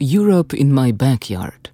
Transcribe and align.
Europe 0.00 0.56
in 0.56 0.72
my 0.72 0.92
backyard. 0.92 1.72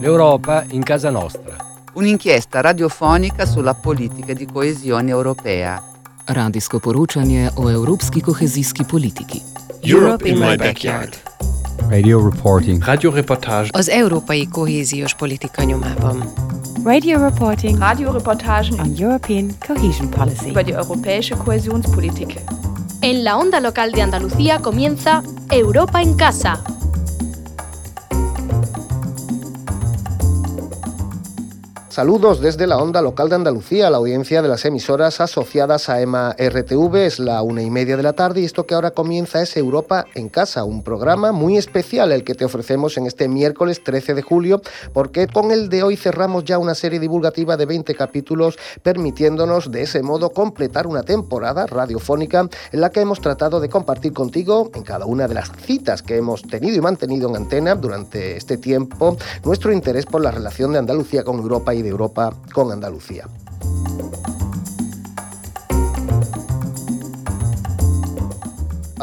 L'Europa 0.00 0.64
in 0.70 0.82
casa 0.82 1.10
nostra. 1.10 1.56
Un'inchiesta 1.94 2.60
radiofonica 2.60 3.44
sulla 3.46 3.74
politica 3.74 4.32
di 4.34 4.46
coesione 4.46 5.10
europea. 5.10 5.82
Radijsko 6.26 6.78
poročanje 6.78 7.50
o 7.56 7.70
evropski 7.70 8.20
kohezijski 8.20 8.84
politiki. 8.84 9.42
Europe 9.82 10.28
in 10.28 10.38
my 10.38 10.56
backyard. 10.56 11.16
Radio 11.88 12.30
reporting. 12.30 12.82
Radioreportage. 12.84 13.68
Az 13.72 13.88
európai 13.88 14.48
kohéziós 14.48 15.14
politika 15.14 15.64
nyomában. 15.64 16.32
Radio 16.84 17.18
reporting 17.18 17.78
Radioreportagen 17.78 18.80
on 18.80 18.94
European 18.98 19.50
cohesion 19.66 20.08
policy. 20.08 20.48
über 20.48 20.64
die 20.64 20.74
europäische 20.74 21.36
Kohäsionspolitik. 21.36 22.40
En 23.00 23.22
la 23.22 23.36
onda 23.36 23.60
local 23.60 23.90
de 23.90 24.02
Andalucía 24.02 24.58
comienza 24.60 25.22
Europa 25.50 26.02
en 26.02 26.14
Casa. 26.14 26.62
Saludos 31.94 32.40
desde 32.40 32.66
la 32.66 32.78
onda 32.78 33.00
local 33.00 33.28
de 33.28 33.36
Andalucía, 33.36 33.88
la 33.88 33.98
audiencia 33.98 34.42
de 34.42 34.48
las 34.48 34.64
emisoras 34.64 35.20
asociadas 35.20 35.88
a 35.88 36.00
EMA 36.00 36.34
RTV. 36.36 36.96
Es 36.96 37.20
la 37.20 37.40
una 37.42 37.62
y 37.62 37.70
media 37.70 37.96
de 37.96 38.02
la 38.02 38.14
tarde 38.14 38.40
y 38.40 38.44
esto 38.44 38.66
que 38.66 38.74
ahora 38.74 38.90
comienza 38.90 39.40
es 39.40 39.56
Europa 39.56 40.04
en 40.16 40.28
Casa, 40.28 40.64
un 40.64 40.82
programa 40.82 41.30
muy 41.30 41.56
especial 41.56 42.10
el 42.10 42.24
que 42.24 42.34
te 42.34 42.44
ofrecemos 42.44 42.96
en 42.96 43.06
este 43.06 43.28
miércoles 43.28 43.84
13 43.84 44.14
de 44.14 44.22
julio, 44.22 44.60
porque 44.92 45.28
con 45.28 45.52
el 45.52 45.68
de 45.68 45.84
hoy 45.84 45.96
cerramos 45.96 46.42
ya 46.42 46.58
una 46.58 46.74
serie 46.74 46.98
divulgativa 46.98 47.56
de 47.56 47.64
20 47.64 47.94
capítulos, 47.94 48.58
permitiéndonos 48.82 49.70
de 49.70 49.82
ese 49.82 50.02
modo 50.02 50.30
completar 50.30 50.88
una 50.88 51.04
temporada 51.04 51.64
radiofónica 51.68 52.48
en 52.72 52.80
la 52.80 52.90
que 52.90 53.02
hemos 53.02 53.20
tratado 53.20 53.60
de 53.60 53.68
compartir 53.68 54.12
contigo 54.12 54.68
en 54.74 54.82
cada 54.82 55.06
una 55.06 55.28
de 55.28 55.34
las 55.34 55.52
citas 55.64 56.02
que 56.02 56.16
hemos 56.16 56.42
tenido 56.42 56.76
y 56.76 56.80
mantenido 56.80 57.28
en 57.28 57.36
antena 57.36 57.76
durante 57.76 58.36
este 58.36 58.56
tiempo 58.56 59.16
nuestro 59.44 59.72
interés 59.72 60.06
por 60.06 60.22
la 60.22 60.32
relación 60.32 60.72
de 60.72 60.80
Andalucía 60.80 61.22
con 61.22 61.36
Europa 61.36 61.72
y 61.72 61.83
de 61.84 61.90
Europa 61.90 62.32
con 62.52 62.72
Andalucía. 62.72 63.28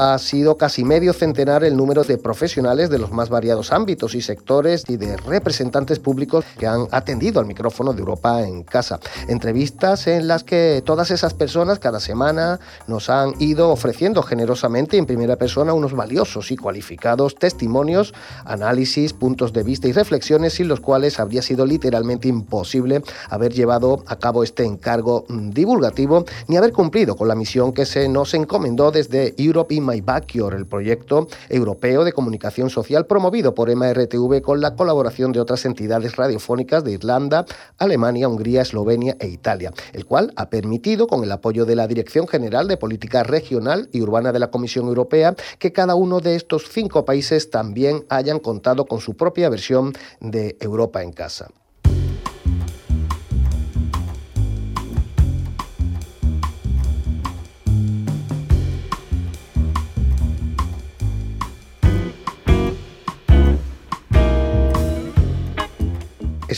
Ha 0.01 0.17
sido 0.17 0.57
casi 0.57 0.83
medio 0.83 1.13
centenar 1.13 1.63
el 1.63 1.77
número 1.77 2.03
de 2.03 2.17
profesionales 2.17 2.89
de 2.89 2.97
los 2.97 3.11
más 3.11 3.29
variados 3.29 3.71
ámbitos 3.71 4.15
y 4.15 4.21
sectores 4.23 4.83
y 4.87 4.97
de 4.97 5.15
representantes 5.15 5.99
públicos 5.99 6.43
que 6.57 6.65
han 6.65 6.87
atendido 6.89 7.39
al 7.39 7.45
micrófono 7.45 7.93
de 7.93 7.99
Europa 7.99 8.41
en 8.41 8.63
casa. 8.63 8.99
Entrevistas 9.27 10.07
en 10.07 10.27
las 10.27 10.43
que 10.43 10.81
todas 10.83 11.11
esas 11.11 11.35
personas 11.35 11.77
cada 11.77 11.99
semana 11.99 12.59
nos 12.87 13.11
han 13.11 13.35
ido 13.37 13.69
ofreciendo 13.69 14.23
generosamente 14.23 14.97
en 14.97 15.05
primera 15.05 15.35
persona 15.35 15.71
unos 15.71 15.93
valiosos 15.93 16.49
y 16.49 16.57
cualificados 16.57 17.35
testimonios, 17.35 18.15
análisis, 18.43 19.13
puntos 19.13 19.53
de 19.53 19.61
vista 19.61 19.87
y 19.87 19.91
reflexiones 19.91 20.53
sin 20.53 20.67
los 20.67 20.79
cuales 20.79 21.19
habría 21.19 21.43
sido 21.43 21.67
literalmente 21.67 22.27
imposible 22.27 23.03
haber 23.29 23.53
llevado 23.53 24.03
a 24.07 24.15
cabo 24.15 24.41
este 24.41 24.65
encargo 24.65 25.25
divulgativo 25.29 26.25
ni 26.47 26.57
haber 26.57 26.73
cumplido 26.73 27.15
con 27.15 27.27
la 27.27 27.35
misión 27.35 27.71
que 27.71 27.85
se 27.85 28.09
nos 28.09 28.33
encomendó 28.33 28.89
desde 28.89 29.35
Europe 29.37 29.75
My 29.91 29.99
Backyard, 29.99 30.55
el 30.55 30.65
proyecto 30.65 31.27
europeo 31.49 32.05
de 32.05 32.13
comunicación 32.13 32.69
social 32.69 33.05
promovido 33.05 33.53
por 33.53 33.73
MRTV 33.75 34.41
con 34.41 34.61
la 34.61 34.75
colaboración 34.75 35.33
de 35.33 35.41
otras 35.41 35.65
entidades 35.65 36.15
radiofónicas 36.15 36.83
de 36.83 36.93
Irlanda, 36.93 37.45
Alemania, 37.77 38.29
Hungría, 38.29 38.61
Eslovenia 38.61 39.17
e 39.19 39.27
Italia, 39.27 39.73
el 39.91 40.05
cual 40.05 40.31
ha 40.37 40.49
permitido, 40.49 41.07
con 41.07 41.23
el 41.23 41.31
apoyo 41.31 41.65
de 41.65 41.75
la 41.75 41.87
Dirección 41.87 42.27
General 42.27 42.67
de 42.67 42.77
Política 42.77 43.23
Regional 43.23 43.89
y 43.91 44.01
Urbana 44.01 44.31
de 44.31 44.39
la 44.39 44.49
Comisión 44.49 44.87
Europea, 44.87 45.35
que 45.59 45.73
cada 45.73 45.95
uno 45.95 46.21
de 46.21 46.35
estos 46.35 46.69
cinco 46.69 47.03
países 47.03 47.49
también 47.49 48.05
hayan 48.07 48.39
contado 48.39 48.85
con 48.85 49.01
su 49.01 49.15
propia 49.15 49.49
versión 49.49 49.91
de 50.21 50.55
Europa 50.61 51.03
en 51.03 51.11
casa. 51.11 51.49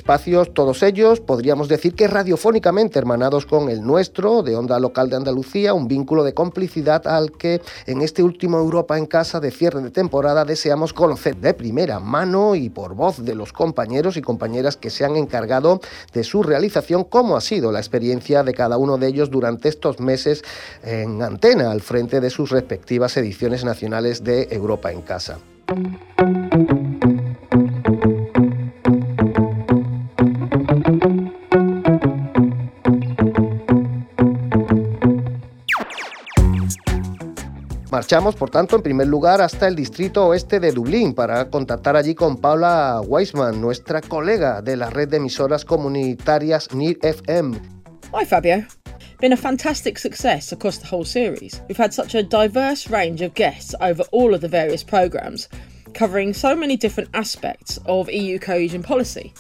Espacios, 0.04 0.54
todos 0.54 0.84
ellos, 0.84 1.22
podríamos 1.22 1.70
decir 1.70 1.96
que 1.96 2.10
radiofónicamente 2.10 3.00
hermanados 3.00 3.46
con 3.46 3.70
el 3.70 3.82
nuestro, 3.84 4.44
de 4.44 4.58
Onda 4.58 4.78
Local 4.78 5.10
de 5.10 5.16
Andalucía, 5.16 5.74
un 5.74 5.88
vínculo 5.88 6.26
de 6.26 6.34
complicidad 6.34 7.08
al 7.08 7.32
que 7.32 7.62
en 7.86 8.02
este 8.02 8.22
último 8.22 8.58
Europa 8.58 8.98
en 8.98 9.06
Casa 9.06 9.40
de 9.40 9.50
cierre 9.50 9.82
de 9.82 9.92
temporada 9.92 10.44
deseamos 10.44 10.92
conocer 10.92 11.38
de 11.38 11.54
primera 11.54 12.02
mano 12.02 12.54
y 12.56 12.70
por 12.70 12.96
voz 12.96 13.24
de 13.24 13.34
los 13.34 13.54
compañeros 13.54 14.18
y 14.18 14.22
compañeras 14.22 14.76
que 14.76 14.90
se 14.90 15.06
han 15.06 15.16
encargado 15.16 15.80
de 16.12 16.26
su 16.26 16.44
realización, 16.44 17.06
cómo 17.06 17.38
ha 17.38 17.42
sido 17.42 17.72
la 17.72 17.80
experiencia 17.80 18.44
de 18.44 18.54
cada 18.54 18.78
uno 18.78 18.98
de 18.98 19.08
ellos 19.08 19.32
durante 19.32 19.70
estos 19.70 20.02
meses 20.02 20.44
en 20.84 21.22
antena 21.22 21.72
al 21.72 21.80
frente 21.80 22.20
de 22.20 22.30
sus 22.30 22.50
respectivas 22.50 23.16
ediciones 23.16 23.64
nacionales 23.64 24.22
de 24.22 24.50
Europa 24.52 24.92
en 24.92 25.02
Casa. 25.02 25.40
Marchamos, 38.14 38.36
por 38.36 38.52
tanto, 38.52 38.76
en 38.76 38.84
primer 38.84 39.08
lugar 39.08 39.42
hasta 39.42 39.68
el 39.68 39.76
distrito 39.76 40.28
oeste 40.28 40.60
de 40.60 40.72
Dublín 40.72 41.16
para 41.16 41.50
contactar 41.50 41.96
allí 41.96 42.14
con 42.14 42.38
Paula 42.38 43.02
Weisman, 43.02 43.60
nuestra 43.60 44.02
colega 44.02 44.62
de 44.62 44.78
la 44.78 44.92
red 44.92 45.10
de 45.10 45.18
emisoras 45.18 45.66
comunitarias 45.66 46.76
NIR 46.76 47.00
FM. 47.02 47.58
Hi, 48.14 48.24
Fabio. 48.24 48.68
Been 49.20 49.34
a 49.34 49.36
fantastic 49.36 49.98
success 49.98 50.54
across 50.54 50.78
the 50.78 50.86
whole 50.86 51.06
series. 51.06 51.60
We've 51.68 51.76
had 51.76 51.92
such 51.92 52.14
a 52.14 52.22
diverse 52.22 52.88
range 52.88 53.24
of 53.26 53.34
guests 53.34 53.74
over 53.82 54.04
all 54.12 54.36
of 54.36 54.42
the 54.42 54.48
various 54.48 54.84
programmes, 54.84 55.50
covering 55.96 56.36
so 56.36 56.56
many 56.56 56.78
different 56.78 57.10
aspects 57.16 57.80
of 57.88 58.12
EU 58.12 58.38
cohesion 58.38 58.84
policy. 58.84 59.34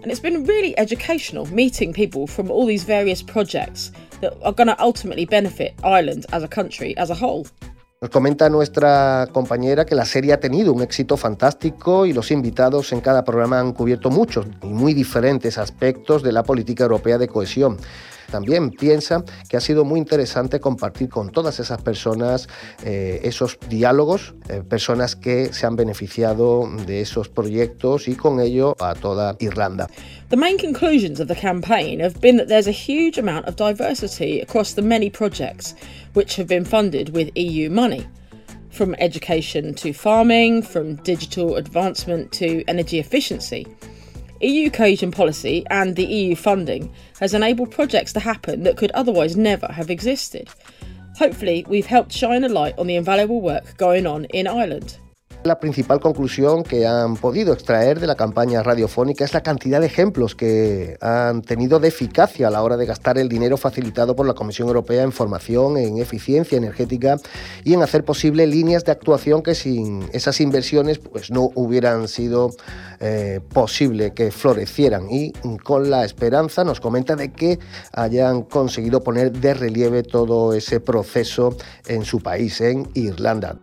And 0.00 0.12
it's 0.12 0.20
been 0.20 0.44
really 0.44 0.78
educational 0.78 1.46
meeting 1.46 1.92
people 1.92 2.28
from 2.28 2.52
all 2.52 2.66
these 2.66 2.84
various 2.84 3.20
projects 3.20 3.90
that 4.20 4.32
are 4.44 4.52
going 4.52 4.68
to 4.68 4.80
ultimately 4.80 5.24
benefit 5.24 5.74
Ireland 5.82 6.26
as 6.32 6.44
a 6.44 6.48
country 6.48 6.96
as 6.96 7.10
a 7.10 7.16
whole. 7.16 7.48
Nos 8.02 8.10
comenta 8.10 8.50
nuestra 8.50 9.28
compañera 9.30 9.86
que 9.86 9.94
la 9.94 10.04
serie 10.04 10.32
ha 10.32 10.40
tenido 10.40 10.72
un 10.72 10.82
éxito 10.82 11.16
fantástico 11.16 12.04
y 12.04 12.12
los 12.12 12.32
invitados 12.32 12.92
en 12.92 13.00
cada 13.00 13.24
programa 13.24 13.60
han 13.60 13.72
cubierto 13.72 14.10
muchos 14.10 14.44
y 14.60 14.66
muy 14.66 14.92
diferentes 14.92 15.56
aspectos 15.56 16.24
de 16.24 16.32
la 16.32 16.42
política 16.42 16.82
europea 16.82 17.16
de 17.16 17.28
cohesión. 17.28 17.76
También 18.28 18.70
piensa 18.70 19.24
que 19.48 19.56
ha 19.56 19.60
sido 19.60 19.84
muy 19.84 20.00
interesante 20.00 20.58
compartir 20.58 21.10
con 21.10 21.30
todas 21.30 21.60
esas 21.60 21.80
personas 21.82 22.48
eh, 22.82 23.20
esos 23.22 23.58
diálogos, 23.68 24.34
eh, 24.48 24.62
personas 24.68 25.14
que 25.14 25.52
se 25.52 25.66
han 25.66 25.76
beneficiado 25.76 26.68
de 26.86 27.02
esos 27.02 27.28
proyectos 27.28 28.08
y 28.08 28.16
con 28.16 28.40
ello 28.40 28.74
a 28.80 28.94
toda 28.94 29.36
Irlanda. 29.38 29.86
The 30.30 30.36
main 30.36 30.56
conclusions 30.56 31.20
of 31.20 31.28
the 31.28 31.36
campaign 31.36 32.00
have 32.00 32.18
been 32.20 32.38
that 32.38 32.48
there's 32.48 32.66
a 32.66 32.72
huge 32.72 33.18
amount 33.20 33.46
of 33.46 33.54
diversity 33.56 34.40
across 34.40 34.74
the 34.74 34.82
many 34.82 35.10
projects 35.10 35.76
which 36.14 36.36
have 36.36 36.46
been 36.46 36.64
funded 36.64 37.10
with 37.10 37.36
EU 37.36 37.70
money. 37.70 38.06
From 38.70 38.94
education 38.98 39.74
to 39.74 39.92
farming, 39.92 40.62
from 40.62 40.96
digital 40.96 41.56
advancement 41.56 42.32
to 42.32 42.64
energy 42.68 42.98
efficiency. 42.98 43.66
EU 44.40 44.70
cohesion 44.70 45.10
policy 45.12 45.64
and 45.70 45.94
the 45.94 46.04
EU 46.04 46.34
funding 46.34 46.92
has 47.20 47.34
enabled 47.34 47.70
projects 47.70 48.12
to 48.14 48.20
happen 48.20 48.64
that 48.64 48.76
could 48.76 48.90
otherwise 48.92 49.36
never 49.36 49.66
have 49.68 49.90
existed. 49.90 50.48
Hopefully, 51.16 51.64
we've 51.68 51.86
helped 51.86 52.12
shine 52.12 52.42
a 52.42 52.48
light 52.48 52.76
on 52.78 52.86
the 52.86 52.96
invaluable 52.96 53.40
work 53.40 53.76
going 53.76 54.06
on 54.06 54.24
in 54.26 54.46
Ireland. 54.46 54.98
La 55.44 55.58
principal 55.58 55.98
conclusión 55.98 56.62
que 56.62 56.86
han 56.86 57.16
podido 57.16 57.52
extraer 57.52 57.98
de 57.98 58.06
la 58.06 58.14
campaña 58.14 58.62
radiofónica 58.62 59.24
es 59.24 59.34
la 59.34 59.42
cantidad 59.42 59.80
de 59.80 59.86
ejemplos 59.86 60.36
que 60.36 60.96
han 61.00 61.42
tenido 61.42 61.80
de 61.80 61.88
eficacia 61.88 62.46
a 62.46 62.50
la 62.50 62.62
hora 62.62 62.76
de 62.76 62.86
gastar 62.86 63.18
el 63.18 63.28
dinero 63.28 63.56
facilitado 63.56 64.14
por 64.14 64.24
la 64.24 64.34
Comisión 64.34 64.68
Europea 64.68 65.02
en 65.02 65.10
formación, 65.10 65.78
en 65.78 65.98
eficiencia 65.98 66.56
energética 66.56 67.16
y 67.64 67.74
en 67.74 67.82
hacer 67.82 68.04
posible 68.04 68.46
líneas 68.46 68.84
de 68.84 68.92
actuación 68.92 69.42
que 69.42 69.56
sin 69.56 70.08
esas 70.12 70.40
inversiones 70.40 71.00
pues 71.00 71.32
no 71.32 71.50
hubieran 71.56 72.06
sido 72.06 72.50
eh, 73.00 73.40
posible 73.52 74.14
que 74.14 74.30
florecieran 74.30 75.10
y 75.10 75.32
con 75.64 75.90
la 75.90 76.04
esperanza 76.04 76.62
nos 76.62 76.78
comenta 76.78 77.16
de 77.16 77.32
que 77.32 77.58
hayan 77.92 78.42
conseguido 78.42 79.02
poner 79.02 79.32
de 79.32 79.54
relieve 79.54 80.04
todo 80.04 80.52
ese 80.54 80.78
proceso 80.78 81.56
en 81.88 82.04
su 82.04 82.20
país, 82.20 82.60
en 82.60 82.88
Irlanda. 82.94 83.58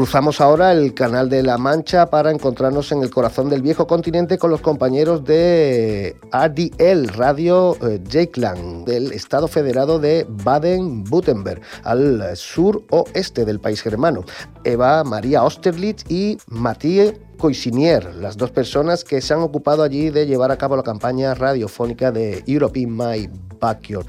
Cruzamos 0.00 0.40
ahora 0.40 0.72
el 0.72 0.94
Canal 0.94 1.28
de 1.28 1.42
la 1.42 1.58
Mancha 1.58 2.06
para 2.06 2.30
encontrarnos 2.30 2.90
en 2.90 3.02
el 3.02 3.10
corazón 3.10 3.50
del 3.50 3.60
viejo 3.60 3.86
continente 3.86 4.38
con 4.38 4.50
los 4.50 4.62
compañeros 4.62 5.24
de 5.24 6.16
RDL, 6.32 7.08
Radio 7.08 7.76
eh, 7.86 8.00
Jakeland, 8.10 8.86
del 8.86 9.12
Estado 9.12 9.46
Federado 9.46 9.98
de 9.98 10.26
Baden-Württemberg, 10.26 11.60
al 11.84 12.34
sur 12.34 12.82
oeste 12.88 13.44
del 13.44 13.60
país 13.60 13.82
germano. 13.82 14.24
Eva 14.64 15.04
María 15.04 15.42
Osterlitz 15.42 16.10
y 16.10 16.38
Matthias 16.46 17.12
Coisinier, 17.36 18.14
las 18.14 18.38
dos 18.38 18.50
personas 18.52 19.04
que 19.04 19.20
se 19.20 19.34
han 19.34 19.40
ocupado 19.40 19.82
allí 19.82 20.08
de 20.08 20.26
llevar 20.26 20.50
a 20.50 20.56
cabo 20.56 20.76
la 20.76 20.82
campaña 20.82 21.34
radiofónica 21.34 22.10
de 22.10 22.42
Europe 22.46 22.80
in 22.80 22.96
My 22.96 23.28
Backyard. 23.60 24.06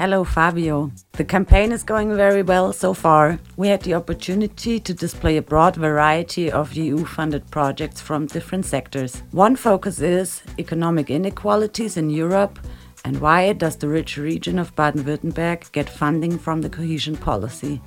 Hello, 0.00 0.24
Fabio. 0.24 0.90
The 1.12 1.26
campaign 1.26 1.72
is 1.72 1.82
going 1.82 2.16
very 2.16 2.42
well 2.42 2.72
so 2.72 2.94
far. 2.94 3.38
We 3.58 3.68
had 3.68 3.82
the 3.82 3.92
opportunity 3.92 4.80
to 4.80 4.94
display 4.94 5.36
a 5.36 5.42
broad 5.42 5.76
variety 5.76 6.50
of 6.50 6.72
EU 6.72 7.04
funded 7.04 7.50
projects 7.50 8.00
from 8.00 8.24
different 8.24 8.64
sectors. 8.64 9.22
One 9.32 9.56
focus 9.56 10.00
is 10.00 10.42
economic 10.58 11.10
inequalities 11.10 11.98
in 11.98 12.08
Europe 12.08 12.58
and 13.04 13.20
why 13.20 13.52
does 13.52 13.76
the 13.76 13.88
rich 13.88 14.16
region 14.16 14.58
of 14.58 14.74
Baden 14.74 15.04
Württemberg 15.04 15.70
get 15.72 15.90
funding 15.90 16.38
from 16.38 16.62
the 16.62 16.70
cohesion 16.70 17.18
policy? 17.18 17.82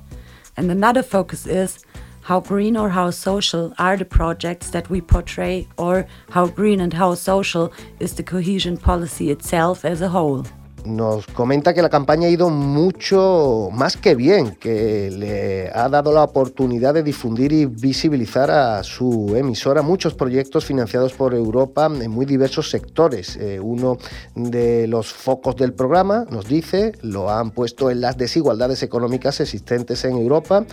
And 0.56 0.70
another 0.70 1.02
focus 1.02 1.48
is 1.48 1.84
how 2.20 2.38
green 2.38 2.76
or 2.76 2.90
how 2.90 3.10
social 3.10 3.74
are 3.76 3.96
the 3.96 4.04
projects 4.04 4.70
that 4.70 4.88
we 4.88 5.00
portray, 5.00 5.66
or 5.76 6.06
how 6.30 6.46
green 6.46 6.80
and 6.80 6.92
how 6.92 7.14
social 7.14 7.72
is 7.98 8.14
the 8.14 8.22
cohesion 8.22 8.76
policy 8.76 9.32
itself 9.32 9.84
as 9.84 10.00
a 10.00 10.10
whole. 10.10 10.46
Nos 10.84 11.26
comenta 11.26 11.74
que 11.74 11.82
la 11.82 11.88
campaña 11.88 12.28
ha 12.28 12.30
ido 12.30 12.50
mucho 12.50 13.68
más 13.72 13.96
que 13.96 14.14
bien, 14.14 14.54
que 14.56 15.10
le 15.10 15.70
ha 15.72 15.88
dado 15.88 16.12
la 16.12 16.22
oportunidad 16.22 16.94
de 16.94 17.02
difundir 17.02 17.52
y 17.52 17.66
visibilizar 17.66 18.50
a 18.50 18.82
su 18.82 19.34
emisora 19.36 19.82
muchos 19.82 20.14
proyectos 20.14 20.64
financiados 20.64 21.12
por 21.14 21.34
Europa 21.34 21.86
en 21.86 22.10
muy 22.10 22.26
diversos 22.26 22.70
sectores. 22.70 23.36
Eh, 23.36 23.60
uno 23.60 23.98
de 24.34 24.86
los 24.86 25.12
focos 25.12 25.56
del 25.56 25.72
programa, 25.72 26.26
nos 26.30 26.46
dice, 26.46 26.92
lo 27.02 27.30
han 27.30 27.50
puesto 27.50 27.90
en 27.90 28.00
las 28.00 28.16
desigualdades 28.16 28.82
económicas 28.82 29.40
existentes 29.40 30.04
en 30.04 30.16
Europa, 30.16 30.64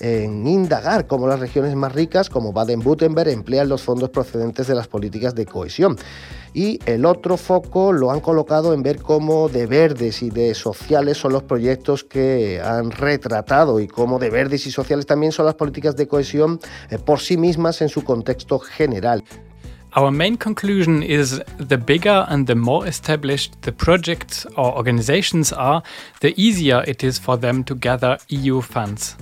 en 0.00 0.46
indagar 0.46 1.06
cómo 1.06 1.28
las 1.28 1.40
regiones 1.40 1.74
más 1.76 1.92
ricas, 1.92 2.30
como 2.30 2.52
Baden-Württemberg, 2.52 3.30
emplean 3.30 3.68
los 3.68 3.82
fondos 3.82 4.10
procedentes 4.10 4.66
de 4.66 4.74
las 4.74 4.88
políticas 4.88 5.34
de 5.34 5.46
cohesión 5.46 5.96
y 6.54 6.78
el 6.86 7.04
otro 7.06 7.36
foco 7.36 7.92
lo 7.92 8.10
han 8.10 8.20
colocado 8.20 8.74
en 8.74 8.82
ver 8.82 9.00
cómo 9.00 9.48
de 9.48 9.66
verdes 9.66 10.22
y 10.22 10.30
de 10.30 10.54
sociales 10.54 11.18
son 11.18 11.32
los 11.32 11.42
proyectos 11.44 12.04
que 12.04 12.60
han 12.60 12.90
retratado 12.90 13.80
y 13.80 13.86
cómo 13.86 14.18
de 14.18 14.30
verdes 14.30 14.66
y 14.66 14.70
sociales 14.70 15.06
también 15.06 15.32
son 15.32 15.46
las 15.46 15.54
políticas 15.54 15.96
de 15.96 16.08
cohesión 16.08 16.60
eh, 16.90 16.98
por 16.98 17.20
sí 17.20 17.36
mismas 17.36 17.80
en 17.82 17.88
su 17.88 18.02
contexto 18.02 18.58
general. 18.58 19.22
Our 19.96 20.12
main 20.12 20.36
conclusion 20.36 21.02
is 21.02 21.42
the 21.58 21.76
bigger 21.76 22.24
and 22.28 22.46
the 22.46 22.54
more 22.54 22.86
established 22.86 23.60
the 23.62 23.72
projects 23.72 24.46
or 24.56 24.76
organizations 24.76 25.52
are, 25.52 25.82
the 26.20 26.32
easier 26.36 26.84
it 26.86 27.02
is 27.02 27.18
for 27.18 27.36
them 27.36 27.64
to 27.64 27.74
gather 27.74 28.16
EU 28.28 28.60
funds. 28.60 29.16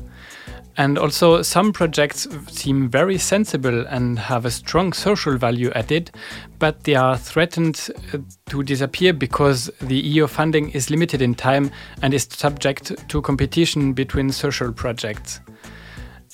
And 0.78 0.96
also, 0.96 1.42
some 1.42 1.72
projects 1.72 2.28
seem 2.46 2.88
very 2.88 3.18
sensible 3.18 3.84
and 3.88 4.16
have 4.16 4.44
a 4.44 4.50
strong 4.50 4.92
social 4.92 5.36
value 5.36 5.72
added, 5.74 6.12
but 6.60 6.84
they 6.84 6.94
are 6.94 7.18
threatened 7.18 7.90
uh, 8.14 8.18
to 8.50 8.62
disappear 8.62 9.12
because 9.12 9.68
the 9.80 9.96
EU 9.96 10.28
funding 10.28 10.70
is 10.70 10.88
limited 10.88 11.20
in 11.20 11.34
time 11.34 11.72
and 12.00 12.14
is 12.14 12.28
subject 12.30 13.08
to 13.08 13.20
competition 13.20 13.92
between 13.92 14.30
social 14.30 14.72
projects. 14.72 15.40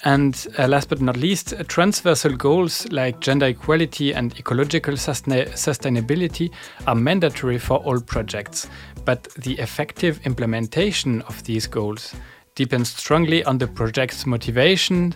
And 0.05 0.47
uh, 0.59 0.69
last 0.69 0.91
but 0.91 1.01
not 1.01 1.17
least, 1.17 1.55
uh, 1.55 1.65
transversal 1.67 2.37
goals 2.37 2.87
like 2.93 3.21
gender 3.21 3.47
equality 3.47 4.13
and 4.13 4.39
ecological 4.39 4.99
sustain 4.99 5.47
sustainability 5.55 6.51
are 6.87 6.95
mandatory 6.95 7.57
for 7.57 7.79
all 7.79 7.99
projects, 7.99 8.69
but 9.07 9.23
the 9.39 9.55
effective 9.59 10.21
implementation 10.27 11.23
of 11.23 11.43
these 11.45 11.67
goals 11.67 12.15
depends 12.55 12.91
strongly 12.91 13.43
on 13.45 13.59
the 13.59 13.67
project's 13.67 14.27
motivation 14.27 15.15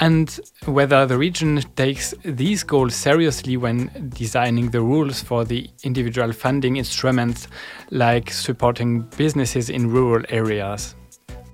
and 0.00 0.40
whether 0.64 1.06
the 1.06 1.18
region 1.18 1.62
takes 1.76 2.14
these 2.24 2.62
goals 2.62 2.94
seriously 2.94 3.56
when 3.56 4.10
designing 4.14 4.70
the 4.70 4.80
rules 4.80 5.22
for 5.22 5.44
the 5.44 5.68
individual 5.82 6.32
funding 6.32 6.76
instruments 6.76 7.48
like 7.90 8.30
supporting 8.30 9.02
businesses 9.16 9.68
in 9.70 9.90
rural 9.90 10.24
areas. 10.30 10.94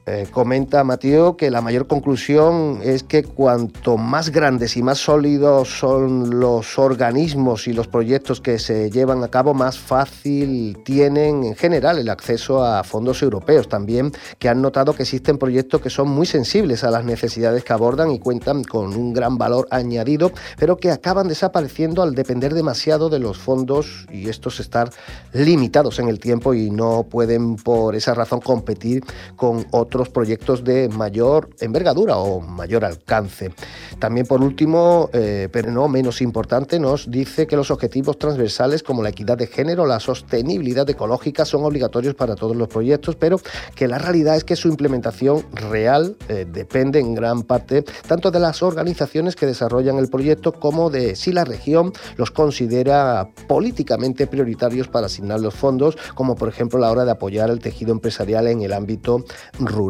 Eh, 0.06 0.27
comenta 0.31 0.85
Mateo 0.85 1.35
que 1.35 1.51
la 1.51 1.62
mayor 1.62 1.87
conclusión 1.87 2.81
es 2.83 3.03
que 3.03 3.23
cuanto 3.23 3.97
más 3.97 4.29
grandes 4.29 4.77
y 4.77 4.83
más 4.83 4.99
sólidos 4.99 5.79
son 5.79 6.41
los 6.41 6.79
organismos 6.79 7.67
y 7.69 7.73
los 7.73 7.89
proyectos 7.89 8.43
que 8.43 8.59
se 8.59 8.91
llevan 8.91 9.25
a 9.25 9.29
cabo, 9.29 9.55
más 9.55 9.79
fácil 9.79 10.77
tienen 10.85 11.45
en 11.45 11.56
general 11.56 11.99
el 11.99 12.11
acceso 12.11 12.62
a 12.62 12.85
fondos 12.85 13.23
europeos. 13.23 13.67
También 13.67 14.12
que 14.39 14.51
han 14.51 14.61
notado 14.61 14.93
que 14.93 15.05
existen 15.05 15.39
proyectos 15.39 15.81
que 15.81 15.89
son 15.89 16.11
muy 16.11 16.27
sensibles 16.27 16.85
a 16.85 16.91
las 16.91 17.06
necesidades 17.06 17.65
que 17.65 17.73
abordan 17.73 18.11
y 18.11 18.19
cuentan 18.19 18.62
con 18.62 18.95
un 18.95 19.15
gran 19.15 19.39
valor 19.39 19.67
añadido, 19.71 20.33
pero 20.59 20.77
que 20.77 20.91
acaban 20.91 21.29
desapareciendo 21.29 22.03
al 22.03 22.15
depender 22.15 22.53
demasiado 22.53 23.09
de 23.09 23.21
los 23.21 23.39
fondos 23.39 24.06
y 24.12 24.29
estos 24.29 24.61
estar 24.61 24.91
limitados 25.33 25.99
en 25.99 26.09
el 26.09 26.21
tiempo 26.21 26.53
y 26.53 26.71
no 26.71 27.05
pueden 27.05 27.56
por 27.56 27.97
esa 27.97 28.12
razón 28.12 28.41
competir 28.41 29.03
con 29.37 29.65
otros 29.71 29.94
otros 29.94 30.08
proyectos 30.08 30.64
de 30.64 30.88
mayor 30.88 31.50
envergadura 31.61 32.17
o 32.17 32.41
mayor 32.41 32.85
alcance. 32.85 33.52
También 34.00 34.26
por 34.26 34.43
último, 34.43 35.08
eh, 35.12 35.49
pero 35.52 35.70
no 35.70 35.87
menos 35.87 36.20
importante, 36.20 36.81
nos 36.81 37.08
dice 37.12 37.46
que 37.46 37.55
los 37.55 37.70
objetivos 37.70 38.19
transversales 38.19 38.82
como 38.82 39.05
la 39.05 39.11
equidad 39.11 39.38
de 39.38 39.46
género, 39.46 39.87
la 39.87 40.00
sostenibilidad 40.00 40.88
ecológica 40.91 41.44
son 41.44 41.64
obligatorios 41.64 42.17
para 42.17 42.35
todos 42.35 42.56
los 42.56 42.67
proyectos, 42.67 43.14
pero 43.14 43.38
que 43.76 43.87
la 43.87 43.99
realidad 43.99 44.35
es 44.35 44.43
que 44.43 44.56
su 44.56 44.67
implementación 44.67 45.46
real 45.52 46.17
eh, 46.29 46.44
depende 46.50 46.99
en 46.99 47.14
gran 47.14 47.44
parte 47.44 47.85
tanto 48.08 48.32
de 48.32 48.41
las 48.41 48.64
organizaciones 48.64 49.37
que 49.37 49.46
desarrollan 49.46 49.99
el 49.99 50.08
proyecto 50.08 50.50
como 50.50 50.91
de 50.91 51.14
si 51.14 51.31
la 51.31 51.44
región 51.44 51.93
los 52.17 52.32
considera 52.32 53.29
políticamente 53.46 54.26
prioritarios 54.26 54.88
para 54.88 55.06
asignar 55.06 55.38
los 55.38 55.55
fondos, 55.55 55.96
como 56.17 56.35
por 56.35 56.49
ejemplo 56.49 56.81
la 56.81 56.91
hora 56.91 57.05
de 57.05 57.12
apoyar 57.12 57.49
el 57.50 57.61
tejido 57.61 57.93
empresarial 57.93 58.49
en 58.49 58.62
el 58.62 58.73
ámbito 58.73 59.25
rural. 59.61 59.84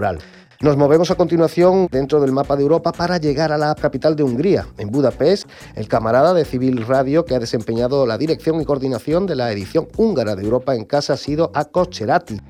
Nos 0.61 0.76
movemos 0.76 1.11
a 1.11 1.14
continuación 1.17 1.88
dentro 1.91 2.20
del 2.20 2.32
mapa 2.32 2.56
de 2.56 2.62
Europa 2.62 2.93
para 2.93 3.19
llegar 3.19 3.52
a 3.52 3.58
la 3.58 3.75
capital 3.75 4.17
de 4.17 4.23
Hungría, 4.23 4.67
en 4.79 4.91
Budapest. 4.91 5.46
El 5.75 5.88
camarada 5.88 6.32
de 6.32 6.44
Civil 6.44 6.87
Radio 6.87 7.25
que 7.25 7.35
ha 7.35 7.38
desempeñado 7.38 8.06
la 8.06 8.17
dirección 8.17 8.61
y 8.61 8.64
coordinación 8.64 9.26
de 9.26 9.37
la 9.37 9.52
edición 9.52 9.88
húngara 9.96 10.37
de 10.37 10.44
Europa 10.44 10.75
en 10.75 10.85
casa 10.85 11.14
ha 11.14 11.17
sido 11.17 11.50
Akos 11.55 11.88
Cerati. 11.93 12.41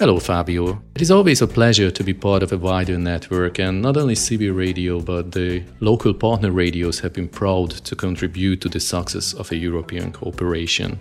Hello, 0.00 0.18
Fabio. 0.18 0.82
It 0.96 1.02
is 1.02 1.10
always 1.10 1.42
a 1.42 1.46
pleasure 1.46 1.92
to 1.92 2.02
be 2.02 2.14
part 2.14 2.42
of 2.42 2.52
a 2.52 2.56
wider 2.56 2.98
network, 2.98 3.60
and 3.60 3.82
not 3.82 3.98
only 3.98 4.14
CB 4.14 4.50
Radio, 4.56 4.98
but 4.98 5.32
the 5.32 5.62
local 5.80 6.14
partner 6.14 6.50
radios 6.50 7.00
have 7.00 7.12
been 7.12 7.28
proud 7.28 7.70
to 7.84 7.94
contribute 7.94 8.62
to 8.62 8.70
the 8.70 8.80
success 8.80 9.34
of 9.34 9.52
a 9.52 9.56
European 9.56 10.10
cooperation. 10.10 10.98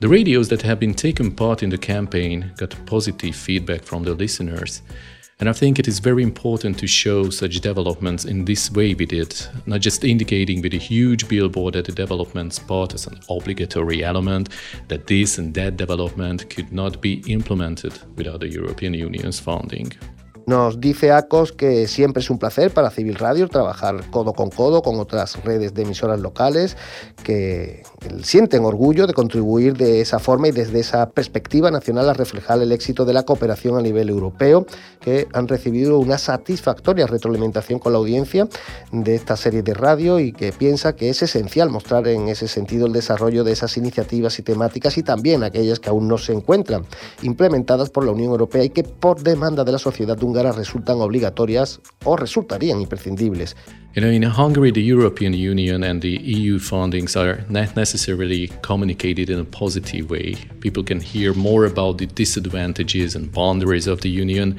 The 0.00 0.08
radios 0.08 0.48
that 0.48 0.62
have 0.62 0.80
been 0.80 0.94
taken 0.94 1.30
part 1.30 1.62
in 1.62 1.68
the 1.68 1.76
campaign 1.76 2.52
got 2.56 2.74
positive 2.86 3.36
feedback 3.36 3.82
from 3.82 4.02
the 4.02 4.14
listeners. 4.14 4.80
And 5.38 5.46
I 5.46 5.52
think 5.52 5.78
it 5.78 5.86
is 5.86 5.98
very 5.98 6.22
important 6.22 6.78
to 6.78 6.86
show 6.86 7.28
such 7.28 7.60
developments 7.60 8.24
in 8.24 8.46
this 8.46 8.70
way 8.70 8.94
we 8.94 9.04
did, 9.04 9.36
not 9.66 9.82
just 9.82 10.02
indicating 10.02 10.62
with 10.62 10.72
a 10.72 10.78
huge 10.78 11.28
billboard 11.28 11.74
that 11.74 11.84
the 11.84 11.92
development 11.92 12.58
part 12.66 12.94
as 12.94 13.06
an 13.06 13.20
obligatory 13.28 14.02
element, 14.02 14.48
that 14.88 15.06
this 15.06 15.36
and 15.36 15.52
that 15.52 15.76
development 15.76 16.48
could 16.48 16.72
not 16.72 17.02
be 17.02 17.22
implemented 17.26 17.92
without 18.16 18.40
the 18.40 18.48
European 18.48 18.94
Union's 18.94 19.38
funding. 19.38 19.92
Nos 20.50 20.80
dice 20.80 21.12
ACOS 21.12 21.52
que 21.52 21.86
siempre 21.86 22.24
es 22.24 22.28
un 22.28 22.40
placer 22.40 22.72
para 22.72 22.90
Civil 22.90 23.14
Radio 23.14 23.46
trabajar 23.46 24.10
codo 24.10 24.32
con 24.32 24.50
codo 24.50 24.82
con 24.82 24.98
otras 24.98 25.40
redes 25.44 25.74
de 25.74 25.82
emisoras 25.82 26.18
locales 26.18 26.76
que 27.22 27.84
sienten 28.24 28.64
orgullo 28.64 29.06
de 29.06 29.12
contribuir 29.12 29.76
de 29.76 30.00
esa 30.00 30.18
forma 30.18 30.48
y 30.48 30.50
desde 30.50 30.80
esa 30.80 31.08
perspectiva 31.10 31.70
nacional 31.70 32.08
a 32.08 32.14
reflejar 32.14 32.60
el 32.60 32.72
éxito 32.72 33.04
de 33.04 33.12
la 33.12 33.22
cooperación 33.22 33.78
a 33.78 33.80
nivel 33.80 34.08
europeo, 34.08 34.66
que 35.00 35.28
han 35.32 35.46
recibido 35.46 36.00
una 36.00 36.18
satisfactoria 36.18 37.06
retroalimentación 37.06 37.78
con 37.78 37.92
la 37.92 38.00
audiencia 38.00 38.48
de 38.90 39.14
esta 39.14 39.36
serie 39.36 39.62
de 39.62 39.74
radio 39.74 40.18
y 40.18 40.32
que 40.32 40.50
piensa 40.50 40.96
que 40.96 41.10
es 41.10 41.22
esencial 41.22 41.70
mostrar 41.70 42.08
en 42.08 42.28
ese 42.28 42.48
sentido 42.48 42.86
el 42.86 42.92
desarrollo 42.92 43.44
de 43.44 43.52
esas 43.52 43.76
iniciativas 43.76 44.36
y 44.40 44.42
temáticas 44.42 44.98
y 44.98 45.04
también 45.04 45.44
aquellas 45.44 45.78
que 45.78 45.90
aún 45.90 46.08
no 46.08 46.18
se 46.18 46.32
encuentran 46.32 46.86
implementadas 47.22 47.90
por 47.90 48.04
la 48.04 48.10
Unión 48.10 48.32
Europea 48.32 48.64
y 48.64 48.70
que 48.70 48.82
por 48.82 49.22
demanda 49.22 49.62
de 49.62 49.70
la 49.70 49.78
sociedad 49.78 50.20
húngara 50.20 50.39
resultan 50.42 51.00
obligatorias 51.00 51.80
o 52.04 52.16
resultarían 52.16 52.80
imprescindibles. 52.80 53.54
You 53.94 54.02
know, 54.02 54.08
in 54.08 54.22
Hungary, 54.22 54.70
the 54.70 54.82
European 54.82 55.34
Union 55.34 55.82
and 55.82 56.00
the 56.00 56.16
EU 56.22 56.60
fundings 56.60 57.16
are 57.16 57.44
not 57.48 57.74
necessarily 57.74 58.46
communicated 58.62 59.28
in 59.28 59.40
a 59.40 59.44
positive 59.44 60.08
way. 60.08 60.36
People 60.60 60.84
can 60.84 61.00
hear 61.00 61.34
more 61.34 61.64
about 61.64 61.98
the 61.98 62.06
disadvantages 62.06 63.16
and 63.16 63.32
boundaries 63.32 63.88
of 63.88 64.02
the 64.02 64.08
Union. 64.08 64.56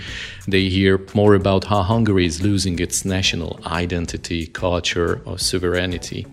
They 0.49 0.67
hear 0.67 0.99
more 1.13 1.35
about 1.35 1.63
how 1.63 1.81
Hungary 1.81 2.25
is 2.25 2.41
losing 2.41 2.77
its 2.79 3.05
national 3.05 3.57
identity, 3.65 4.47
culture, 4.47 5.21
or 5.25 5.39
sovereignty. 5.39 6.27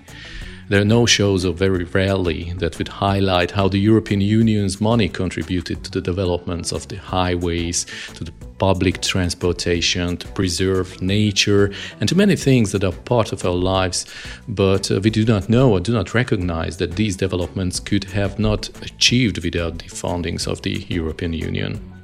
There 0.68 0.82
are 0.82 0.84
no 0.84 1.06
shows, 1.06 1.46
or 1.46 1.54
very 1.54 1.84
rarely, 1.84 2.52
that 2.58 2.76
would 2.76 2.88
highlight 2.88 3.52
how 3.52 3.68
the 3.68 3.78
European 3.78 4.20
Union's 4.20 4.82
money 4.82 5.08
contributed 5.08 5.82
to 5.84 5.90
the 5.90 6.02
developments 6.02 6.72
of 6.72 6.86
the 6.88 6.96
highways, 6.96 7.86
to 8.14 8.24
the 8.24 8.32
public 8.58 9.00
transportation, 9.00 10.18
to 10.18 10.28
preserve 10.28 11.00
nature, 11.00 11.72
and 12.00 12.08
to 12.10 12.14
many 12.14 12.36
things 12.36 12.72
that 12.72 12.84
are 12.84 12.92
part 12.92 13.32
of 13.32 13.46
our 13.46 13.54
lives. 13.54 14.04
But 14.46 14.90
uh, 14.90 15.00
we 15.00 15.08
do 15.08 15.24
not 15.24 15.48
know 15.48 15.72
or 15.72 15.80
do 15.80 15.92
not 15.92 16.12
recognize 16.12 16.76
that 16.76 16.96
these 16.96 17.16
developments 17.16 17.80
could 17.80 18.04
have 18.04 18.38
not 18.38 18.68
achieved 18.82 19.42
without 19.42 19.78
the 19.78 19.88
fundings 19.88 20.46
of 20.46 20.60
the 20.60 20.84
European 20.88 21.32
Union. 21.32 21.97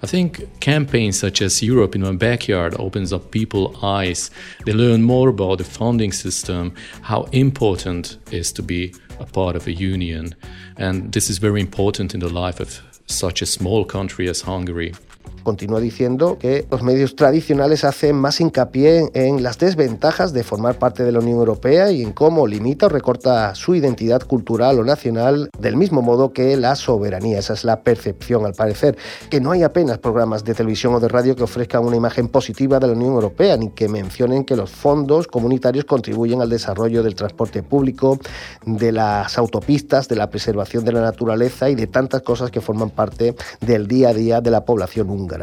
I 0.00 0.06
think 0.06 0.60
campaigns 0.60 1.18
such 1.18 1.42
as 1.42 1.60
Europe 1.60 1.96
in 1.96 2.02
My 2.02 2.12
Backyard 2.12 2.76
opens 2.78 3.12
up 3.12 3.32
people's 3.32 3.76
eyes. 3.82 4.30
They 4.64 4.72
learn 4.72 5.02
more 5.02 5.28
about 5.28 5.58
the 5.58 5.64
funding 5.64 6.12
system, 6.12 6.74
how 7.02 7.24
important 7.32 8.16
it 8.28 8.34
is 8.34 8.52
to 8.52 8.62
be 8.62 8.94
a 9.18 9.26
part 9.26 9.56
of 9.56 9.66
a 9.66 9.72
union. 9.72 10.36
And 10.76 11.12
this 11.12 11.28
is 11.28 11.38
very 11.38 11.60
important 11.60 12.14
in 12.14 12.20
the 12.20 12.28
life 12.28 12.60
of 12.60 12.80
such 13.06 13.42
a 13.42 13.46
small 13.46 13.84
country 13.84 14.28
as 14.28 14.42
Hungary. 14.42 14.94
Continúa 15.48 15.80
diciendo 15.80 16.36
que 16.38 16.66
los 16.70 16.82
medios 16.82 17.16
tradicionales 17.16 17.82
hacen 17.82 18.16
más 18.16 18.38
hincapié 18.38 19.08
en 19.14 19.42
las 19.42 19.56
desventajas 19.56 20.34
de 20.34 20.44
formar 20.44 20.78
parte 20.78 21.04
de 21.04 21.10
la 21.10 21.20
Unión 21.20 21.38
Europea 21.38 21.90
y 21.90 22.02
en 22.02 22.12
cómo 22.12 22.46
limita 22.46 22.84
o 22.84 22.88
recorta 22.90 23.54
su 23.54 23.74
identidad 23.74 24.20
cultural 24.20 24.78
o 24.78 24.84
nacional 24.84 25.48
del 25.58 25.78
mismo 25.78 26.02
modo 26.02 26.34
que 26.34 26.54
la 26.58 26.76
soberanía. 26.76 27.38
Esa 27.38 27.54
es 27.54 27.64
la 27.64 27.80
percepción, 27.80 28.44
al 28.44 28.52
parecer, 28.52 28.98
que 29.30 29.40
no 29.40 29.52
hay 29.52 29.62
apenas 29.62 29.96
programas 29.96 30.44
de 30.44 30.52
televisión 30.52 30.92
o 30.92 31.00
de 31.00 31.08
radio 31.08 31.34
que 31.34 31.44
ofrezcan 31.44 31.82
una 31.82 31.96
imagen 31.96 32.28
positiva 32.28 32.78
de 32.78 32.88
la 32.88 32.92
Unión 32.92 33.14
Europea 33.14 33.56
ni 33.56 33.70
que 33.70 33.88
mencionen 33.88 34.44
que 34.44 34.54
los 34.54 34.68
fondos 34.68 35.28
comunitarios 35.28 35.86
contribuyen 35.86 36.42
al 36.42 36.50
desarrollo 36.50 37.02
del 37.02 37.14
transporte 37.14 37.62
público, 37.62 38.18
de 38.66 38.92
las 38.92 39.38
autopistas, 39.38 40.08
de 40.08 40.16
la 40.16 40.28
preservación 40.28 40.84
de 40.84 40.92
la 40.92 41.00
naturaleza 41.00 41.70
y 41.70 41.74
de 41.74 41.86
tantas 41.86 42.20
cosas 42.20 42.50
que 42.50 42.60
forman 42.60 42.90
parte 42.90 43.34
del 43.62 43.88
día 43.88 44.10
a 44.10 44.12
día 44.12 44.42
de 44.42 44.50
la 44.50 44.66
población 44.66 45.08
húngara. 45.08 45.37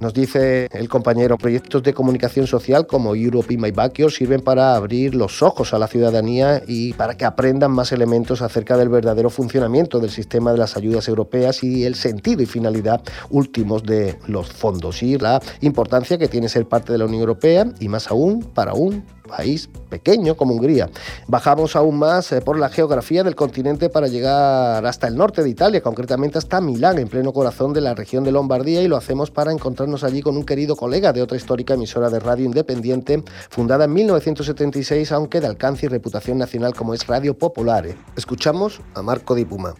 Nos 0.00 0.14
dice 0.14 0.66
el 0.72 0.88
compañero, 0.88 1.36
proyectos 1.36 1.82
de 1.82 1.92
comunicación 1.92 2.46
social 2.46 2.86
como 2.86 3.14
Europe 3.14 3.52
in 3.52 3.60
My 3.60 3.70
Backyard 3.70 4.10
sirven 4.10 4.40
para 4.40 4.74
abrir 4.74 5.14
los 5.14 5.42
ojos 5.42 5.74
a 5.74 5.78
la 5.78 5.88
ciudadanía 5.88 6.62
y 6.66 6.94
para 6.94 7.18
que 7.18 7.26
aprendan 7.26 7.72
más 7.72 7.92
elementos 7.92 8.40
acerca 8.40 8.78
del 8.78 8.88
verdadero 8.88 9.28
funcionamiento 9.28 10.00
del 10.00 10.08
sistema 10.08 10.52
de 10.52 10.58
las 10.58 10.78
ayudas 10.78 11.06
europeas 11.06 11.62
y 11.62 11.84
el 11.84 11.96
sentido 11.96 12.40
y 12.40 12.46
finalidad 12.46 13.02
últimos 13.28 13.82
de 13.82 14.16
los 14.26 14.50
fondos 14.50 15.02
y 15.02 15.18
la 15.18 15.38
importancia 15.60 16.16
que 16.16 16.28
tiene 16.28 16.48
ser 16.48 16.66
parte 16.66 16.92
de 16.92 16.98
la 16.98 17.04
Unión 17.04 17.20
Europea 17.20 17.66
y 17.78 17.88
más 17.88 18.10
aún 18.10 18.42
para 18.54 18.72
un 18.72 19.04
país 19.30 19.70
pequeño 19.88 20.36
como 20.36 20.54
Hungría. 20.54 20.90
Bajamos 21.28 21.76
aún 21.76 21.98
más 21.98 22.30
eh, 22.32 22.40
por 22.40 22.58
la 22.58 22.68
geografía 22.68 23.24
del 23.24 23.34
continente 23.34 23.88
para 23.88 24.08
llegar 24.08 24.84
hasta 24.84 25.06
el 25.06 25.16
norte 25.16 25.42
de 25.42 25.48
Italia, 25.48 25.82
concretamente 25.82 26.38
hasta 26.38 26.60
Milán, 26.60 26.98
en 26.98 27.08
pleno 27.08 27.32
corazón 27.32 27.72
de 27.72 27.80
la 27.80 27.94
región 27.94 28.24
de 28.24 28.32
Lombardía, 28.32 28.82
y 28.82 28.88
lo 28.88 28.96
hacemos 28.96 29.30
para 29.30 29.52
encontrarnos 29.52 30.04
allí 30.04 30.20
con 30.20 30.36
un 30.36 30.44
querido 30.44 30.76
colega 30.76 31.12
de 31.12 31.22
otra 31.22 31.36
histórica 31.36 31.74
emisora 31.74 32.10
de 32.10 32.20
radio 32.20 32.44
independiente, 32.44 33.22
fundada 33.48 33.84
en 33.84 33.92
1976, 33.92 35.12
aunque 35.12 35.40
de 35.40 35.46
alcance 35.46 35.86
y 35.86 35.88
reputación 35.88 36.38
nacional 36.38 36.74
como 36.74 36.94
es 36.94 37.06
Radio 37.06 37.36
Popolare. 37.38 37.96
Escuchamos 38.16 38.80
a 38.94 39.02
Marco 39.02 39.34
Di 39.34 39.44
Puma. 39.44 39.74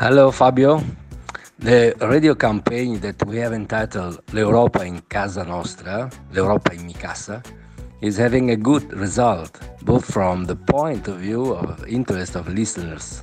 Hello 0.00 0.32
Fabio. 0.32 0.82
The 1.58 1.94
radio 2.00 2.34
campaign 2.34 2.98
that 3.02 3.24
we 3.24 3.38
have 3.38 3.54
entitled 3.54 4.20
L'Europa 4.32 4.84
in 4.84 5.00
Casa 5.06 5.44
Nostra, 5.44 6.08
L'Europa 6.32 6.72
in 6.74 6.86
mi 6.86 6.92
casa, 6.92 7.40
is 8.02 8.16
having 8.16 8.50
a 8.50 8.56
good 8.56 8.92
result, 8.92 9.60
both 9.82 10.04
from 10.04 10.44
the 10.44 10.56
point 10.56 11.08
of 11.08 11.18
view 11.18 11.54
of 11.54 11.86
interest 11.86 12.34
of 12.34 12.48
listeners. 12.48 13.22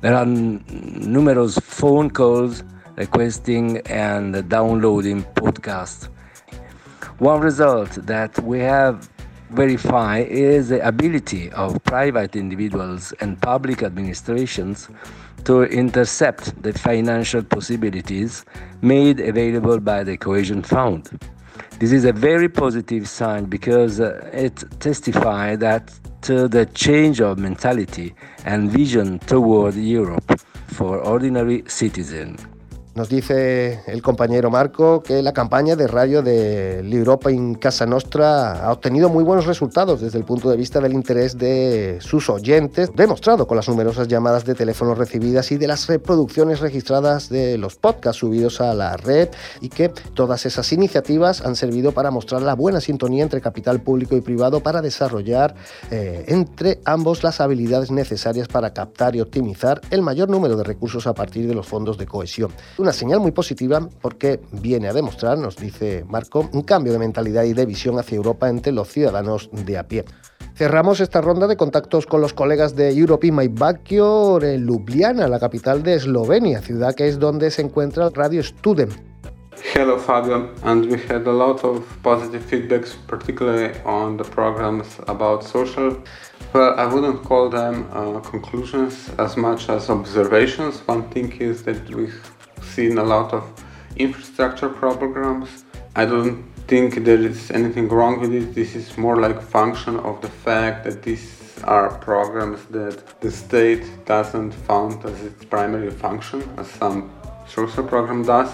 There 0.00 0.14
are 0.14 0.22
n- 0.22 0.64
numerous 0.68 1.58
phone 1.58 2.10
calls 2.10 2.64
requesting 2.96 3.78
and 3.86 4.48
downloading 4.48 5.22
podcasts. 5.34 6.08
One 7.18 7.40
result 7.40 7.90
that 8.06 8.38
we 8.42 8.58
have 8.58 9.08
verified 9.50 10.26
is 10.26 10.70
the 10.70 10.86
ability 10.86 11.50
of 11.52 11.82
private 11.84 12.34
individuals 12.34 13.12
and 13.20 13.40
public 13.40 13.82
administrations 13.84 14.88
to 15.44 15.62
intercept 15.62 16.60
the 16.62 16.72
financial 16.72 17.42
possibilities 17.42 18.44
made 18.82 19.20
available 19.20 19.78
by 19.78 20.02
the 20.02 20.16
Cohesion 20.16 20.62
Fund. 20.62 21.08
This 21.78 21.92
is 21.92 22.06
a 22.06 22.12
very 22.12 22.48
positive 22.48 23.06
sign 23.06 23.44
because 23.44 24.00
uh, 24.00 24.30
it 24.32 24.64
testifies 24.80 25.58
that 25.58 25.92
to 26.22 26.48
the 26.48 26.64
change 26.64 27.20
of 27.20 27.38
mentality 27.38 28.14
and 28.46 28.70
vision 28.70 29.18
toward 29.18 29.74
Europe 29.74 30.40
for 30.68 30.98
ordinary 31.00 31.64
citizens. 31.66 32.46
Nos 32.96 33.10
dice 33.10 33.82
el 33.88 34.00
compañero 34.00 34.50
Marco 34.50 35.02
que 35.02 35.20
la 35.20 35.34
campaña 35.34 35.76
de 35.76 35.86
radio 35.86 36.22
de 36.22 36.82
L'Europa 36.82 37.30
in 37.30 37.56
Casa 37.56 37.84
Nostra 37.84 38.64
ha 38.64 38.72
obtenido 38.72 39.10
muy 39.10 39.22
buenos 39.22 39.44
resultados 39.44 40.00
desde 40.00 40.16
el 40.16 40.24
punto 40.24 40.48
de 40.48 40.56
vista 40.56 40.80
del 40.80 40.94
interés 40.94 41.36
de 41.36 41.98
sus 42.00 42.30
oyentes, 42.30 42.90
demostrado 42.94 43.46
con 43.46 43.58
las 43.58 43.68
numerosas 43.68 44.08
llamadas 44.08 44.46
de 44.46 44.54
teléfono 44.54 44.94
recibidas 44.94 45.52
y 45.52 45.58
de 45.58 45.66
las 45.66 45.86
reproducciones 45.88 46.60
registradas 46.60 47.28
de 47.28 47.58
los 47.58 47.76
podcasts 47.76 48.20
subidos 48.20 48.62
a 48.62 48.72
la 48.72 48.96
red 48.96 49.28
y 49.60 49.68
que 49.68 49.90
todas 49.90 50.46
esas 50.46 50.72
iniciativas 50.72 51.42
han 51.42 51.54
servido 51.54 51.92
para 51.92 52.10
mostrar 52.10 52.40
la 52.40 52.54
buena 52.54 52.80
sintonía 52.80 53.24
entre 53.24 53.42
capital 53.42 53.82
público 53.82 54.16
y 54.16 54.22
privado 54.22 54.60
para 54.60 54.80
desarrollar 54.80 55.54
eh, 55.90 56.24
entre 56.28 56.80
ambos 56.86 57.22
las 57.22 57.42
habilidades 57.42 57.90
necesarias 57.90 58.48
para 58.48 58.72
captar 58.72 59.14
y 59.16 59.20
optimizar 59.20 59.82
el 59.90 60.00
mayor 60.00 60.30
número 60.30 60.56
de 60.56 60.64
recursos 60.64 61.06
a 61.06 61.12
partir 61.12 61.46
de 61.46 61.54
los 61.54 61.66
fondos 61.66 61.98
de 61.98 62.06
cohesión 62.06 62.50
una 62.86 62.92
señal 62.92 63.18
muy 63.18 63.32
positiva 63.32 63.80
porque 64.00 64.38
viene 64.52 64.86
a 64.86 64.92
demostrar, 64.92 65.36
nos 65.38 65.56
dice 65.56 66.04
Marco, 66.08 66.48
un 66.52 66.62
cambio 66.62 66.92
de 66.92 67.00
mentalidad 67.00 67.42
y 67.42 67.52
de 67.52 67.66
visión 67.66 67.98
hacia 67.98 68.14
Europa 68.14 68.48
entre 68.48 68.70
los 68.70 68.86
ciudadanos 68.86 69.50
de 69.50 69.76
a 69.76 69.88
pie. 69.88 70.04
Cerramos 70.54 71.00
esta 71.00 71.20
ronda 71.20 71.48
de 71.48 71.56
contactos 71.56 72.06
con 72.06 72.20
los 72.20 72.32
colegas 72.32 72.76
de 72.76 72.96
Europe 72.96 73.26
in 73.26 73.34
My 73.34 73.48
Backyard 73.48 74.44
en 74.44 74.66
Ljubljana, 74.68 75.26
la 75.26 75.40
capital 75.40 75.82
de 75.82 75.94
Eslovenia, 75.94 76.62
ciudad 76.62 76.94
que 76.94 77.08
es 77.08 77.18
donde 77.18 77.50
se 77.50 77.62
encuentra 77.62 78.08
Radio 78.10 78.40
Student. 78.40 78.92
Hello 79.74 79.98
Fabio, 79.98 80.50
and 80.62 80.86
we 80.86 80.98
had 81.08 81.26
a 81.26 81.32
lot 81.32 81.64
of 81.64 81.82
positive 82.04 82.44
feedbacks, 82.44 82.94
particularly 83.08 83.72
on 83.84 84.16
the 84.16 84.24
programs 84.24 84.86
about 85.08 85.42
social. 85.42 85.96
Well, 86.52 86.78
I 86.78 86.86
wouldn't 86.86 87.24
call 87.24 87.50
them 87.50 87.88
uh, 87.92 88.20
conclusions 88.20 89.10
as 89.18 89.36
much 89.36 89.68
as 89.68 89.90
observations. 89.90 90.86
One 90.86 91.02
thing 91.10 91.32
is 91.40 91.64
that 91.64 91.92
we've 91.92 92.35
seen 92.76 92.98
a 92.98 93.08
lot 93.16 93.32
of 93.32 93.44
infrastructure 93.96 94.70
programs. 94.82 95.48
I 96.02 96.04
don't 96.12 96.36
think 96.70 96.88
there 97.08 97.22
is 97.32 97.50
anything 97.50 97.86
wrong 97.88 98.14
with 98.20 98.32
it. 98.40 98.54
This 98.60 98.70
is 98.80 98.86
more 98.98 99.16
like 99.26 99.38
function 99.40 99.94
of 100.08 100.14
the 100.24 100.32
fact 100.46 100.84
that 100.84 101.02
these 101.06 101.26
are 101.74 101.88
programs 102.10 102.60
that 102.76 102.96
the 103.22 103.30
state 103.30 103.84
doesn't 104.04 104.52
fund 104.68 104.94
as 105.10 105.16
its 105.28 105.42
primary 105.46 105.90
function, 106.04 106.38
as 106.58 106.68
some 106.82 106.98
social 107.56 107.84
program 107.92 108.20
does. 108.34 108.50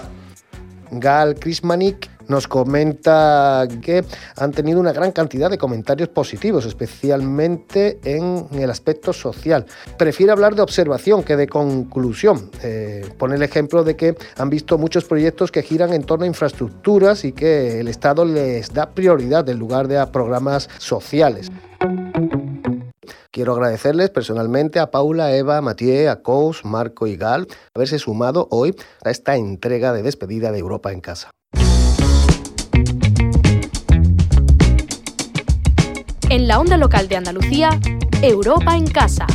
Gal 1.05 1.35
Krismanik 1.43 2.01
nos 2.33 2.49
comenta 2.49 3.69
que 3.83 4.05
han 4.37 4.53
tenido 4.53 4.81
una 4.81 4.93
gran 4.93 5.13
cantidad 5.13 5.51
de 5.51 5.59
comentarios 5.59 6.09
positivos, 6.09 6.65
especialmente 6.65 8.01
en 8.05 8.47
el 8.59 8.71
aspecto 8.71 9.13
social. 9.13 9.67
Prefiere 9.99 10.33
hablar 10.33 10.55
de 10.55 10.63
observación 10.63 11.23
que 11.23 11.37
de 11.37 11.47
conclusión. 11.47 12.51
Eh, 12.63 13.07
pone 13.19 13.37
el 13.37 13.43
ejemplo 13.43 13.85
de 13.85 13.97
que 13.97 14.17
han 14.39 14.49
visto 14.49 14.79
muchos 14.79 15.05
proyectos 15.05 15.53
que 15.53 15.63
giran 15.63 15.93
en 15.93 16.05
torno 16.05 16.25
a 16.25 16.27
infraestructuras 16.27 17.27
y 17.27 17.33
que 17.33 17.81
el 17.81 17.89
Estado 17.89 18.25
les 18.25 18.73
da 18.73 18.89
prioridad 18.91 19.47
en 19.51 19.59
lugar 19.59 19.87
de 19.87 19.99
a 19.99 20.11
programas 20.11 20.71
sociales. 20.79 21.53
Quiero 23.31 23.53
agradecerles 23.53 24.09
personalmente 24.09 24.79
a 24.79 24.91
Paula, 24.91 25.37
Eva, 25.37 25.61
Mathieu, 25.61 26.11
a 26.11 26.17
Kous, 26.23 26.65
Marco 26.65 27.07
y 27.07 27.17
Gal 27.17 27.47
haberse 27.75 27.99
sumado 27.99 28.49
hoy 28.51 28.75
a 29.05 29.11
esta 29.11 29.37
entrega 29.37 29.93
de 29.93 30.03
despedida 30.03 30.51
de 30.51 30.59
Europa 30.59 30.93
en 30.93 31.01
casa. 31.03 31.31
En 36.33 36.49
la 36.49 36.59
onda 36.59 36.79
local 36.79 37.09
de 37.09 37.17
Andalucía, 37.17 37.79
Europa 38.23 38.75
en 38.75 38.87
casa. 38.87 39.27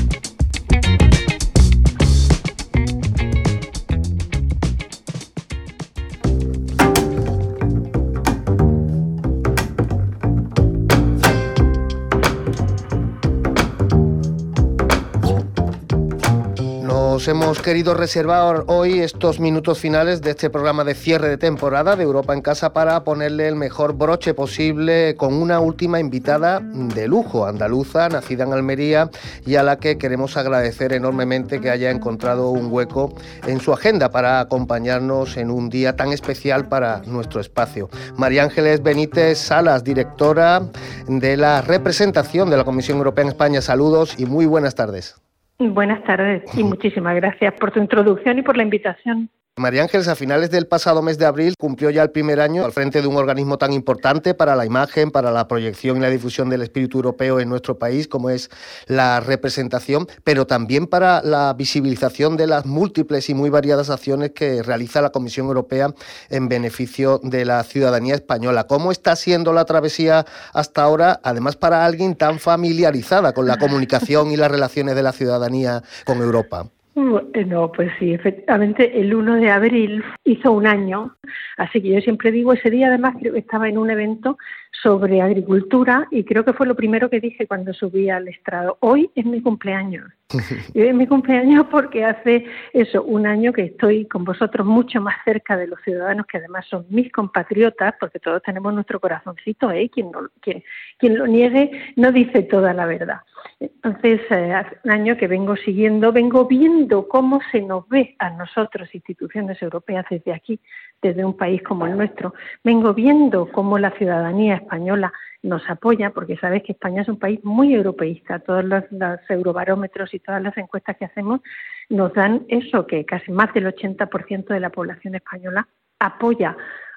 Hemos 17.27 17.61
querido 17.61 17.93
reservar 17.93 18.63
hoy 18.67 18.99
estos 18.99 19.41
minutos 19.41 19.79
finales 19.79 20.21
de 20.21 20.31
este 20.31 20.49
programa 20.49 20.85
de 20.85 20.95
cierre 20.95 21.27
de 21.27 21.37
temporada 21.37 21.97
de 21.97 22.03
Europa 22.03 22.33
en 22.33 22.41
Casa 22.41 22.71
para 22.71 23.03
ponerle 23.03 23.49
el 23.49 23.57
mejor 23.57 23.97
broche 23.97 24.33
posible 24.33 25.15
con 25.17 25.33
una 25.33 25.59
última 25.59 25.99
invitada 25.99 26.61
de 26.61 27.05
lujo, 27.09 27.45
andaluza, 27.45 28.07
nacida 28.07 28.45
en 28.45 28.53
Almería 28.53 29.09
y 29.45 29.55
a 29.55 29.63
la 29.63 29.77
que 29.77 29.97
queremos 29.97 30.37
agradecer 30.37 30.93
enormemente 30.93 31.59
que 31.59 31.69
haya 31.69 31.91
encontrado 31.91 32.49
un 32.51 32.71
hueco 32.71 33.13
en 33.45 33.59
su 33.59 33.73
agenda 33.73 34.09
para 34.09 34.39
acompañarnos 34.39 35.35
en 35.35 35.51
un 35.51 35.69
día 35.69 35.97
tan 35.97 36.13
especial 36.13 36.69
para 36.69 37.01
nuestro 37.07 37.41
espacio. 37.41 37.89
María 38.15 38.43
Ángeles 38.43 38.81
Benítez 38.81 39.37
Salas, 39.37 39.83
directora 39.83 40.61
de 41.09 41.35
la 41.35 41.61
representación 41.61 42.49
de 42.49 42.55
la 42.55 42.63
Comisión 42.63 42.99
Europea 42.99 43.23
en 43.23 43.29
España. 43.29 43.61
Saludos 43.61 44.15
y 44.17 44.25
muy 44.25 44.45
buenas 44.45 44.75
tardes. 44.75 45.26
Buenas 45.59 46.03
tardes 46.03 46.43
y 46.55 46.63
muchísimas 46.63 47.15
gracias 47.15 47.53
por 47.55 47.71
tu 47.71 47.79
introducción 47.79 48.37
y 48.39 48.41
por 48.43 48.57
la 48.57 48.63
invitación. 48.63 49.29
María 49.59 49.81
Ángeles, 49.81 50.07
a 50.07 50.15
finales 50.15 50.51
del 50.51 50.67
pasado 50.67 51.01
mes 51.01 51.17
de 51.17 51.25
abril 51.25 51.55
cumplió 51.57 51.89
ya 51.89 52.03
el 52.03 52.11
primer 52.11 52.39
año 52.39 52.63
al 52.63 52.71
frente 52.71 53.01
de 53.01 53.07
un 53.07 53.15
organismo 53.15 53.57
tan 53.57 53.73
importante 53.73 54.35
para 54.35 54.55
la 54.55 54.67
imagen, 54.67 55.09
para 55.09 55.31
la 55.31 55.47
proyección 55.47 55.97
y 55.97 56.01
la 56.01 56.11
difusión 56.11 56.47
del 56.47 56.61
espíritu 56.61 56.99
europeo 56.99 57.39
en 57.39 57.49
nuestro 57.49 57.79
país, 57.79 58.07
como 58.07 58.29
es 58.29 58.51
la 58.85 59.19
representación, 59.19 60.07
pero 60.23 60.45
también 60.45 60.85
para 60.85 61.23
la 61.23 61.51
visibilización 61.55 62.37
de 62.37 62.45
las 62.45 62.67
múltiples 62.67 63.31
y 63.31 63.33
muy 63.33 63.49
variadas 63.49 63.89
acciones 63.89 64.29
que 64.29 64.61
realiza 64.61 65.01
la 65.01 65.09
Comisión 65.09 65.47
Europea 65.47 65.91
en 66.29 66.49
beneficio 66.49 67.19
de 67.23 67.43
la 67.43 67.63
ciudadanía 67.63 68.13
española. 68.13 68.67
¿Cómo 68.67 68.91
está 68.91 69.15
siendo 69.15 69.53
la 69.53 69.65
travesía 69.65 70.27
hasta 70.53 70.83
ahora, 70.83 71.19
además 71.23 71.55
para 71.55 71.83
alguien 71.83 72.15
tan 72.15 72.37
familiarizada 72.37 73.33
con 73.33 73.47
la 73.47 73.57
comunicación 73.57 74.29
y 74.29 74.37
las 74.37 74.51
relaciones 74.51 74.95
de 74.95 75.01
la 75.01 75.13
ciudadanía 75.13 75.81
con 76.05 76.19
Europa? 76.19 76.69
No, 76.97 77.71
pues 77.71 77.91
sí, 77.99 78.11
efectivamente 78.11 78.99
el 78.99 79.13
1 79.13 79.35
de 79.35 79.51
abril 79.51 80.03
hizo 80.23 80.51
un 80.51 80.65
año, 80.65 81.15
así 81.57 81.79
que 81.79 81.89
yo 81.89 82.01
siempre 82.01 82.31
digo, 82.31 82.53
ese 82.53 82.71
día 82.71 82.87
además 82.87 83.13
estaba 83.35 83.69
en 83.69 83.77
un 83.77 83.91
evento 83.91 84.39
sobre 84.81 85.21
agricultura 85.21 86.07
y 86.11 86.23
creo 86.23 86.45
que 86.45 86.53
fue 86.53 86.67
lo 86.67 86.75
primero 86.75 87.09
que 87.09 87.19
dije 87.19 87.47
cuando 87.47 87.73
subí 87.73 88.09
al 88.09 88.27
estrado. 88.27 88.77
Hoy 88.81 89.09
es 89.15 89.25
mi 89.25 89.41
cumpleaños. 89.41 90.11
Y 90.73 90.81
hoy 90.81 90.89
es 90.89 90.95
mi 90.95 91.07
cumpleaños 91.07 91.67
porque 91.71 92.03
hace 92.03 92.45
eso, 92.73 93.01
un 93.03 93.25
año 93.25 93.53
que 93.53 93.63
estoy 93.63 94.05
con 94.05 94.25
vosotros 94.25 94.67
mucho 94.67 94.99
más 94.99 95.15
cerca 95.23 95.55
de 95.55 95.67
los 95.67 95.79
ciudadanos 95.81 96.27
que 96.27 96.37
además 96.37 96.65
son 96.67 96.85
mis 96.89 97.11
compatriotas, 97.11 97.95
porque 97.99 98.19
todos 98.19 98.43
tenemos 98.43 98.73
nuestro 98.73 98.99
corazoncito, 98.99 99.71
¿eh? 99.71 99.89
Quien, 99.89 100.11
no, 100.11 100.29
quien, 100.41 100.63
quien 100.97 101.17
lo 101.17 101.27
niegue 101.27 101.71
no 101.95 102.11
dice 102.11 102.43
toda 102.43 102.73
la 102.73 102.85
verdad. 102.85 103.21
Entonces, 103.59 104.21
eh, 104.29 104.53
hace 104.53 104.77
un 104.83 104.91
año 104.91 105.17
que 105.17 105.27
vengo 105.27 105.55
siguiendo, 105.55 106.11
vengo 106.11 106.45
viendo 106.45 107.07
cómo 107.07 107.39
se 107.51 107.61
nos 107.61 107.87
ve 107.89 108.15
a 108.19 108.29
nosotros, 108.29 108.93
instituciones 108.93 109.61
europeas, 109.61 110.05
desde 110.09 110.33
aquí, 110.33 110.59
desde 111.01 111.25
un 111.25 111.35
país 111.35 111.61
como 111.63 111.87
el 111.87 111.97
nuestro. 111.97 112.33
Vengo 112.63 112.93
viendo 112.93 113.49
cómo 113.51 113.79
la 113.79 113.91
ciudadanía 113.91 114.55
española 114.67 115.13
nos 115.41 115.67
apoya, 115.69 116.11
porque 116.11 116.37
sabes 116.37 116.63
que 116.63 116.73
España 116.73 117.01
es 117.01 117.07
un 117.07 117.17
país 117.17 117.39
muy 117.43 117.73
europeísta. 117.73 118.39
Todos 118.39 118.65
los, 118.65 118.83
eurobarómetros 119.29 120.13
y 120.13 120.19
todas 120.19 120.41
las 120.41 120.57
encuestas 120.57 120.97
que 120.97 121.05
hacemos 121.05 121.41
nos 121.89 122.13
dan 122.13 122.45
eso, 122.49 122.85
que 122.85 123.05
casi 123.05 123.31
más 123.31 123.53
del 123.53 123.65
80% 123.65 124.47
de 124.47 124.59
la 124.59 124.69
población 124.69 125.15
española 125.15 125.67
apoya 125.99 126.55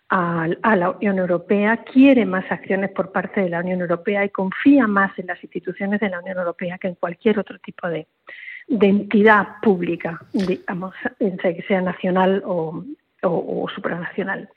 a, 0.09 0.49
la 0.77 0.91
Unión 0.91 1.19
Europea, 1.19 1.85
quiere 1.85 2.27
más 2.27 2.45
acciones 2.51 2.91
por 2.91 3.13
parte 3.13 3.43
de 3.43 3.49
la 3.49 3.61
Unión 3.61 3.81
Europea 3.81 4.25
y 4.25 4.31
confía 4.31 4.89
más 4.89 5.17
en 5.19 5.29
las 5.29 5.43
instituciones 5.43 6.01
de 6.01 6.11
la 6.11 6.19
Unión 6.19 6.39
Europea 6.39 6.79
que 6.79 6.89
en 6.89 6.97
cualquier 6.97 7.39
otro 7.39 7.59
tipo 7.61 7.89
de, 7.89 8.09
entidad 8.69 9.61
pública, 9.63 10.21
digamos, 10.33 10.95
sea 11.69 11.81
nacional 11.81 12.43
o, 12.45 12.85
o, 13.23 13.67
supranacional. 13.75 14.49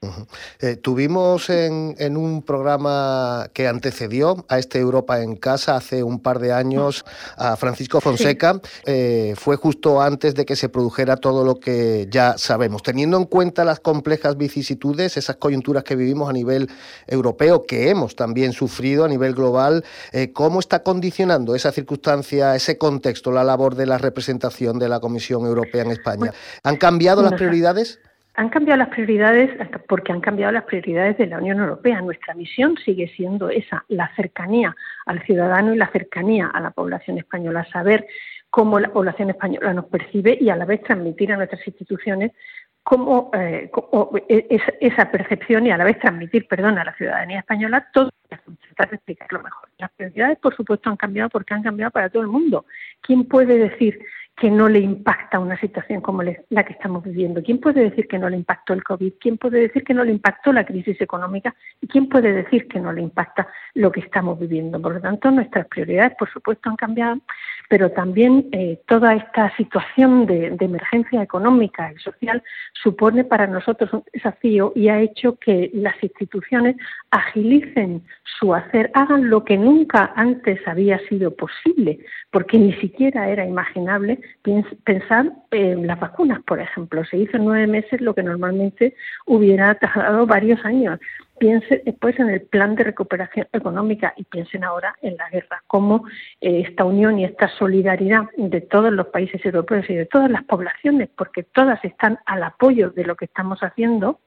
Eh, 0.59 0.77
tuvimos 0.77 1.49
en, 1.49 1.95
en, 1.99 2.15
un 2.15 2.41
programa 2.43 3.47
que 3.53 3.67
antecedió 3.67 4.45
a 4.47 4.57
este 4.57 4.79
Europa 4.79 5.21
en 5.21 5.35
Casa 5.35 5.75
hace 5.75 6.03
un 6.03 6.19
par 6.19 6.39
de 6.39 6.53
años 6.53 7.03
a 7.37 7.55
Francisco 7.57 7.99
Fonseca. 7.99 8.61
Eh, 8.85 9.33
fue 9.35 9.57
justo 9.57 10.01
antes 10.01 10.35
de 10.35 10.45
que 10.45 10.55
se 10.55 10.69
produjera 10.69 11.17
todo 11.17 11.43
lo 11.43 11.59
que 11.59 12.07
ya 12.09 12.37
sabemos. 12.37 12.83
Teniendo 12.83 13.17
en 13.17 13.25
cuenta 13.25 13.65
las 13.65 13.79
complejas 13.81 14.37
vicisitudes, 14.37 15.17
esas 15.17 15.35
coyunturas 15.35 15.83
que 15.83 15.95
vivimos 15.95 16.29
a 16.29 16.33
nivel 16.33 16.69
europeo, 17.07 17.65
que 17.65 17.89
hemos 17.89 18.15
también 18.15 18.53
sufrido 18.53 19.03
a 19.03 19.09
nivel 19.09 19.33
global, 19.33 19.83
eh, 20.13 20.31
¿cómo 20.31 20.59
está 20.59 20.83
condicionando 20.83 21.55
esa 21.55 21.71
circunstancia, 21.71 22.55
ese 22.55 22.77
contexto, 22.77 23.31
la 23.31 23.43
labor 23.43 23.75
de 23.75 23.85
la 23.85 23.97
representación 23.97 24.79
de 24.79 24.87
la 24.87 25.01
Comisión 25.01 25.45
Europea 25.45 25.83
en 25.83 25.91
España? 25.91 26.33
¿Han 26.63 26.77
cambiado 26.77 27.21
las 27.21 27.33
prioridades? 27.33 27.99
Han 28.35 28.49
cambiado 28.49 28.79
las 28.79 28.89
prioridades 28.89 29.51
porque 29.87 30.11
han 30.11 30.21
cambiado 30.21 30.51
las 30.51 30.63
prioridades 30.63 31.17
de 31.17 31.27
la 31.27 31.37
Unión 31.37 31.59
Europea. 31.59 32.01
Nuestra 32.01 32.33
misión 32.33 32.77
sigue 32.83 33.07
siendo 33.15 33.49
esa, 33.49 33.85
la 33.89 34.13
cercanía 34.15 34.75
al 35.05 35.23
ciudadano 35.23 35.73
y 35.73 35.77
la 35.77 35.91
cercanía 35.91 36.47
a 36.47 36.59
la 36.59 36.71
población 36.71 37.19
española, 37.19 37.67
saber 37.71 38.07
cómo 38.49 38.79
la 38.79 38.91
población 38.91 39.29
española 39.29 39.73
nos 39.73 39.85
percibe 39.85 40.37
y 40.39 40.49
a 40.49 40.55
la 40.55 40.65
vez 40.65 40.81
transmitir 40.83 41.31
a 41.31 41.37
nuestras 41.37 41.65
instituciones 41.67 42.31
cómo, 42.83 43.31
eh, 43.33 43.69
e, 44.27 44.59
esa 44.81 45.09
percepción 45.09 45.65
y 45.67 45.71
a 45.71 45.77
la 45.77 45.85
vez 45.85 45.99
transmitir, 45.99 46.47
perdón, 46.47 46.77
a 46.77 46.83
la 46.83 46.93
ciudadanía 46.95 47.39
española 47.39 47.87
todo 47.93 48.09
tratar 48.27 48.89
de 48.89 48.95
explicarlo 48.95 49.41
mejor. 49.41 49.69
Las 49.77 49.91
prioridades, 49.91 50.39
por 50.39 50.55
supuesto, 50.55 50.89
han 50.89 50.97
cambiado 50.97 51.29
porque 51.29 51.53
han 51.53 51.63
cambiado 51.63 51.91
para 51.91 52.09
todo 52.09 52.23
el 52.23 52.29
mundo. 52.29 52.65
¿Quién 53.01 53.25
puede 53.25 53.57
decir 53.57 53.99
que 54.35 54.49
no 54.49 54.67
le 54.67 54.79
impacta 54.79 55.39
una 55.39 55.59
situación 55.59 56.01
como 56.01 56.23
la 56.23 56.63
que 56.63 56.73
estamos 56.73 57.03
viviendo? 57.03 57.43
¿Quién 57.43 57.59
puede 57.59 57.81
decir 57.81 58.07
que 58.07 58.17
no 58.17 58.29
le 58.29 58.37
impactó 58.37 58.73
el 58.73 58.83
COVID? 58.83 59.13
¿Quién 59.19 59.37
puede 59.37 59.59
decir 59.59 59.83
que 59.83 59.93
no 59.93 60.03
le 60.03 60.11
impactó 60.11 60.51
la 60.51 60.65
crisis 60.65 60.99
económica? 61.01 61.55
¿Y 61.81 61.87
quién 61.87 62.09
puede 62.09 62.33
decir 62.33 62.67
que 62.67 62.79
no 62.79 62.91
le 62.91 63.01
impacta 63.01 63.47
lo 63.75 63.91
que 63.91 63.99
estamos 63.99 64.39
viviendo? 64.39 64.81
Por 64.81 64.95
lo 64.95 65.01
tanto, 65.01 65.29
nuestras 65.29 65.67
prioridades, 65.67 66.15
por 66.17 66.31
supuesto, 66.31 66.69
han 66.69 66.75
cambiado, 66.75 67.19
pero 67.69 67.91
también 67.91 68.47
eh, 68.51 68.81
toda 68.87 69.13
esta 69.13 69.55
situación 69.55 70.25
de, 70.25 70.49
de, 70.51 70.65
emergencia 70.65 71.21
económica 71.21 71.91
y 71.93 71.99
social 71.99 72.41
supone 72.73 73.23
para 73.23 73.45
nosotros 73.45 73.93
un 73.93 74.03
desafío 74.11 74.73
y 74.75 74.89
ha 74.89 74.99
hecho 74.99 75.37
que 75.37 75.69
las 75.73 75.95
instituciones 76.01 76.75
agilicen 77.11 78.03
su 78.39 78.53
hacer, 78.55 78.89
hagan 78.95 79.29
lo 79.29 79.43
que 79.43 79.57
nunca 79.57 80.11
antes 80.15 80.59
había 80.67 80.97
sido 81.07 81.35
posible, 81.35 81.99
porque 82.31 82.57
ni 82.57 82.73
siquiera 82.73 83.29
era 83.29 83.45
imaginable 83.45 84.19
pensar 84.83 85.31
en 85.51 85.87
las 85.87 85.99
vacunas, 85.99 86.41
por 86.43 86.59
ejemplo. 86.59 87.03
Se 87.05 87.17
hizo 87.17 87.37
en 87.37 87.45
nueve 87.45 87.67
meses 87.67 88.01
lo 88.01 88.13
que 88.13 88.23
normalmente 88.23 88.95
hubiera 89.25 89.75
tardado 89.75 90.25
varios 90.25 90.63
años. 90.65 90.99
Piensen 91.39 91.81
después 91.85 92.19
en 92.19 92.29
el 92.29 92.41
plan 92.41 92.75
de 92.75 92.83
recuperación 92.83 93.47
económica 93.51 94.13
y 94.17 94.23
piensen 94.23 94.63
ahora 94.63 94.95
en 95.01 95.17
la 95.17 95.29
guerra, 95.29 95.63
cómo 95.67 96.05
eh, 96.41 96.63
esta 96.67 96.85
unión 96.85 97.19
y 97.19 97.25
esta 97.25 97.47
solidaridad 97.57 98.29
de 98.37 98.61
todos 98.61 98.93
los 98.93 99.07
países 99.07 99.43
europeos 99.45 99.89
y 99.89 99.95
de 99.95 100.05
todas 100.05 100.29
las 100.29 100.43
poblaciones, 100.43 101.09
porque 101.17 101.43
todas 101.43 101.83
están 101.83 102.19
al 102.25 102.43
apoyo 102.43 102.91
de 102.91 103.03
lo 103.03 103.15
que 103.15 103.25
estamos 103.25 103.59
haciendo, 103.61 104.19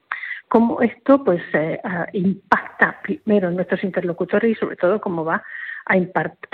cómo 0.47 0.81
esto 0.81 1.23
pues 1.23 1.41
eh, 1.53 1.79
impacta 2.13 2.99
primero 3.01 3.49
en 3.49 3.55
nuestros 3.55 3.83
interlocutores 3.83 4.51
y 4.51 4.55
sobre 4.55 4.75
todo 4.75 5.01
cómo 5.01 5.25
va 5.25 5.43
a, 5.87 5.97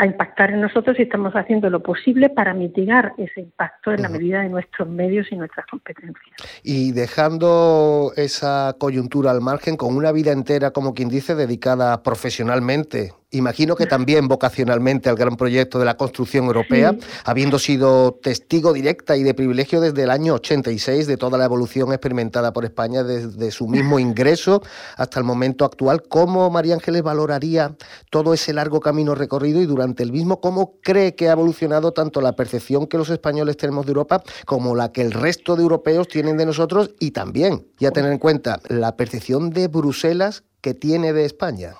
impactar 0.05 0.51
en 0.51 0.61
nosotros 0.61 0.97
y 0.99 1.03
estamos 1.03 1.33
haciendo 1.33 1.69
lo 1.69 1.81
posible 1.81 2.29
para 2.29 2.53
mitigar 2.53 3.13
ese 3.17 3.41
impacto 3.41 3.91
en 3.91 4.01
la 4.01 4.09
medida 4.09 4.41
de 4.41 4.49
nuestros 4.49 4.87
medios 4.87 5.27
y 5.31 5.35
nuestras 5.35 5.65
competencias. 5.67 6.35
Y 6.61 6.91
dejando 6.91 8.11
esa 8.15 8.75
coyuntura 8.77 9.31
al 9.31 9.41
margen, 9.41 9.75
con 9.75 9.95
una 9.95 10.11
vida 10.11 10.31
entera, 10.31 10.71
como 10.71 10.93
quien 10.93 11.09
dice, 11.09 11.35
dedicada 11.35 12.03
profesionalmente 12.03 13.13
imagino 13.33 13.75
que 13.75 13.85
también 13.85 14.27
vocacionalmente 14.27 15.09
al 15.09 15.15
gran 15.15 15.35
proyecto 15.35 15.79
de 15.79 15.85
la 15.85 15.97
construcción 15.97 16.45
europea, 16.45 16.95
habiendo 17.25 17.59
sido 17.59 18.13
testigo 18.21 18.73
directa 18.73 19.17
y 19.17 19.23
de 19.23 19.33
privilegio 19.33 19.81
desde 19.81 20.03
el 20.03 20.11
año 20.11 20.35
86 20.35 21.07
de 21.07 21.17
toda 21.17 21.37
la 21.37 21.45
evolución 21.45 21.91
experimentada 21.91 22.53
por 22.53 22.63
España 22.63 23.03
desde 23.03 23.51
su 23.51 23.67
mismo 23.67 23.99
ingreso 23.99 24.61
hasta 24.97 25.19
el 25.19 25.25
momento 25.25 25.65
actual. 25.65 26.03
¿Cómo 26.03 26.49
María 26.49 26.75
Ángeles 26.75 27.01
valoraría 27.01 27.75
todo 28.09 28.33
ese 28.33 28.53
largo 28.53 28.79
camino 28.79 29.15
recorrido 29.23 29.61
y 29.61 29.65
durante 29.65 30.03
el 30.03 30.11
mismo 30.11 30.39
cómo 30.39 30.79
cree 30.81 31.15
que 31.15 31.29
ha 31.29 31.33
evolucionado 31.33 31.91
tanto 31.93 32.21
la 32.21 32.33
percepción 32.33 32.87
que 32.87 32.97
los 32.97 33.09
españoles 33.09 33.57
tenemos 33.57 33.85
de 33.85 33.91
Europa 33.91 34.21
como 34.45 34.75
la 34.75 34.91
que 34.91 35.01
el 35.01 35.11
resto 35.11 35.55
de 35.55 35.63
europeos 35.63 36.07
tienen 36.07 36.37
de 36.37 36.45
nosotros 36.45 36.93
y 36.99 37.11
también, 37.11 37.65
ya 37.77 37.91
tener 37.91 38.11
en 38.11 38.19
cuenta, 38.19 38.59
la 38.69 38.95
percepción 38.95 39.49
de 39.49 39.67
Bruselas 39.67 40.43
que 40.61 40.73
tiene 40.73 41.13
de 41.13 41.25
España? 41.25 41.73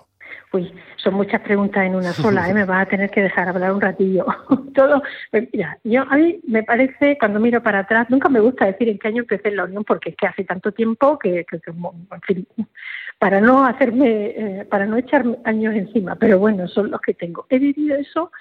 Uy, 0.52 0.72
son 0.98 1.16
muchas 1.16 1.42
preguntas 1.42 1.84
en 1.84 1.96
una 1.96 2.14
sola, 2.14 2.48
¿eh? 2.48 2.54
me 2.54 2.66
vas 2.66 2.86
a 2.86 2.90
tener 2.90 3.10
que 3.10 3.22
dejar 3.24 3.50
hablar 3.50 3.74
un 3.74 3.82
ratillo. 3.82 4.26
Todo, 4.76 5.02
mira, 5.32 5.80
yo 5.84 6.04
a 6.04 6.16
mí 6.16 6.40
me 6.48 6.62
parece, 6.62 7.18
cuando 7.18 7.40
miro 7.40 7.64
para 7.64 7.80
atrás, 7.80 8.08
nunca 8.10 8.30
me 8.30 8.40
gusta 8.40 8.66
decir 8.66 8.88
en 8.88 9.00
qué 9.00 9.08
año 9.08 9.22
empecé 9.24 9.50
en 9.50 9.56
la 9.56 9.64
Unión, 9.64 9.84
porque 9.84 10.12
es 10.12 10.16
que 10.16 10.28
hace 10.28 10.44
tanto 10.44 10.72
tiempo 10.72 11.18
que, 11.18 11.46
en 11.52 12.22
fin, 12.22 12.48
para 13.20 13.40
no 13.40 13.66
hacerme, 13.66 14.26
eh, 14.28 14.66
para 14.70 14.86
no 14.86 14.98
echar 14.98 15.24
años 15.46 15.76
encima, 15.76 16.16
pero 16.16 16.40
bueno, 16.40 16.68
son 16.68 16.92
los 16.92 17.02
que 17.02 17.14
tengo. 17.14 17.46
He 17.50 17.60
vivido 17.60 17.96
eso, 17.96 18.32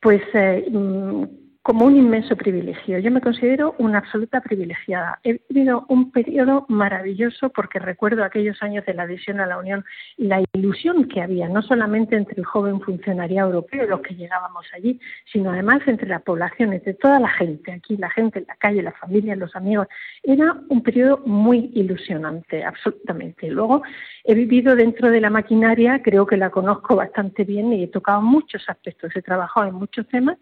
pues, 0.00 0.22
eh, 0.34 0.66
mm, 0.70 1.24
como 1.62 1.84
un 1.84 1.96
inmenso 1.96 2.36
privilegio. 2.36 2.98
Yo 2.98 3.10
me 3.10 3.20
considero 3.20 3.74
una 3.78 3.98
absoluta 3.98 4.40
privilegiada. 4.40 5.20
He 5.24 5.40
vivido 5.50 5.84
un 5.88 6.10
periodo 6.10 6.64
maravilloso 6.68 7.50
porque 7.50 7.78
recuerdo 7.78 8.24
aquellos 8.24 8.62
años 8.62 8.86
de 8.86 8.94
la 8.94 9.02
adhesión 9.02 9.40
a 9.40 9.46
la 9.46 9.58
Unión 9.58 9.84
y 10.16 10.26
la 10.26 10.42
ilusión 10.54 11.06
que 11.06 11.20
había, 11.20 11.48
no 11.48 11.60
solamente 11.60 12.16
entre 12.16 12.36
el 12.38 12.46
joven 12.46 12.80
funcionario 12.80 13.44
europeo, 13.44 13.86
los 13.86 14.00
que 14.00 14.14
llegábamos 14.14 14.66
allí, 14.72 14.98
sino 15.30 15.50
además 15.50 15.82
entre 15.86 16.08
la 16.08 16.20
población, 16.20 16.72
entre 16.72 16.94
toda 16.94 17.20
la 17.20 17.28
gente, 17.28 17.72
aquí 17.72 17.96
la 17.98 18.08
gente 18.08 18.38
en 18.38 18.46
la 18.48 18.56
calle, 18.56 18.82
la 18.82 18.92
familia, 18.92 19.36
los 19.36 19.54
amigos. 19.54 19.86
Era 20.22 20.56
un 20.70 20.82
periodo 20.82 21.18
muy 21.26 21.70
ilusionante, 21.74 22.64
absolutamente. 22.64 23.50
Luego 23.50 23.82
he 24.24 24.34
vivido 24.34 24.74
dentro 24.76 25.10
de 25.10 25.20
la 25.20 25.28
maquinaria, 25.28 26.00
creo 26.02 26.24
que 26.24 26.38
la 26.38 26.48
conozco 26.48 26.96
bastante 26.96 27.44
bien 27.44 27.70
y 27.74 27.84
he 27.84 27.88
tocado 27.88 28.22
muchos 28.22 28.64
aspectos, 28.66 29.14
he 29.14 29.20
trabajado 29.20 29.68
en 29.68 29.74
muchos 29.74 30.08
temas 30.08 30.38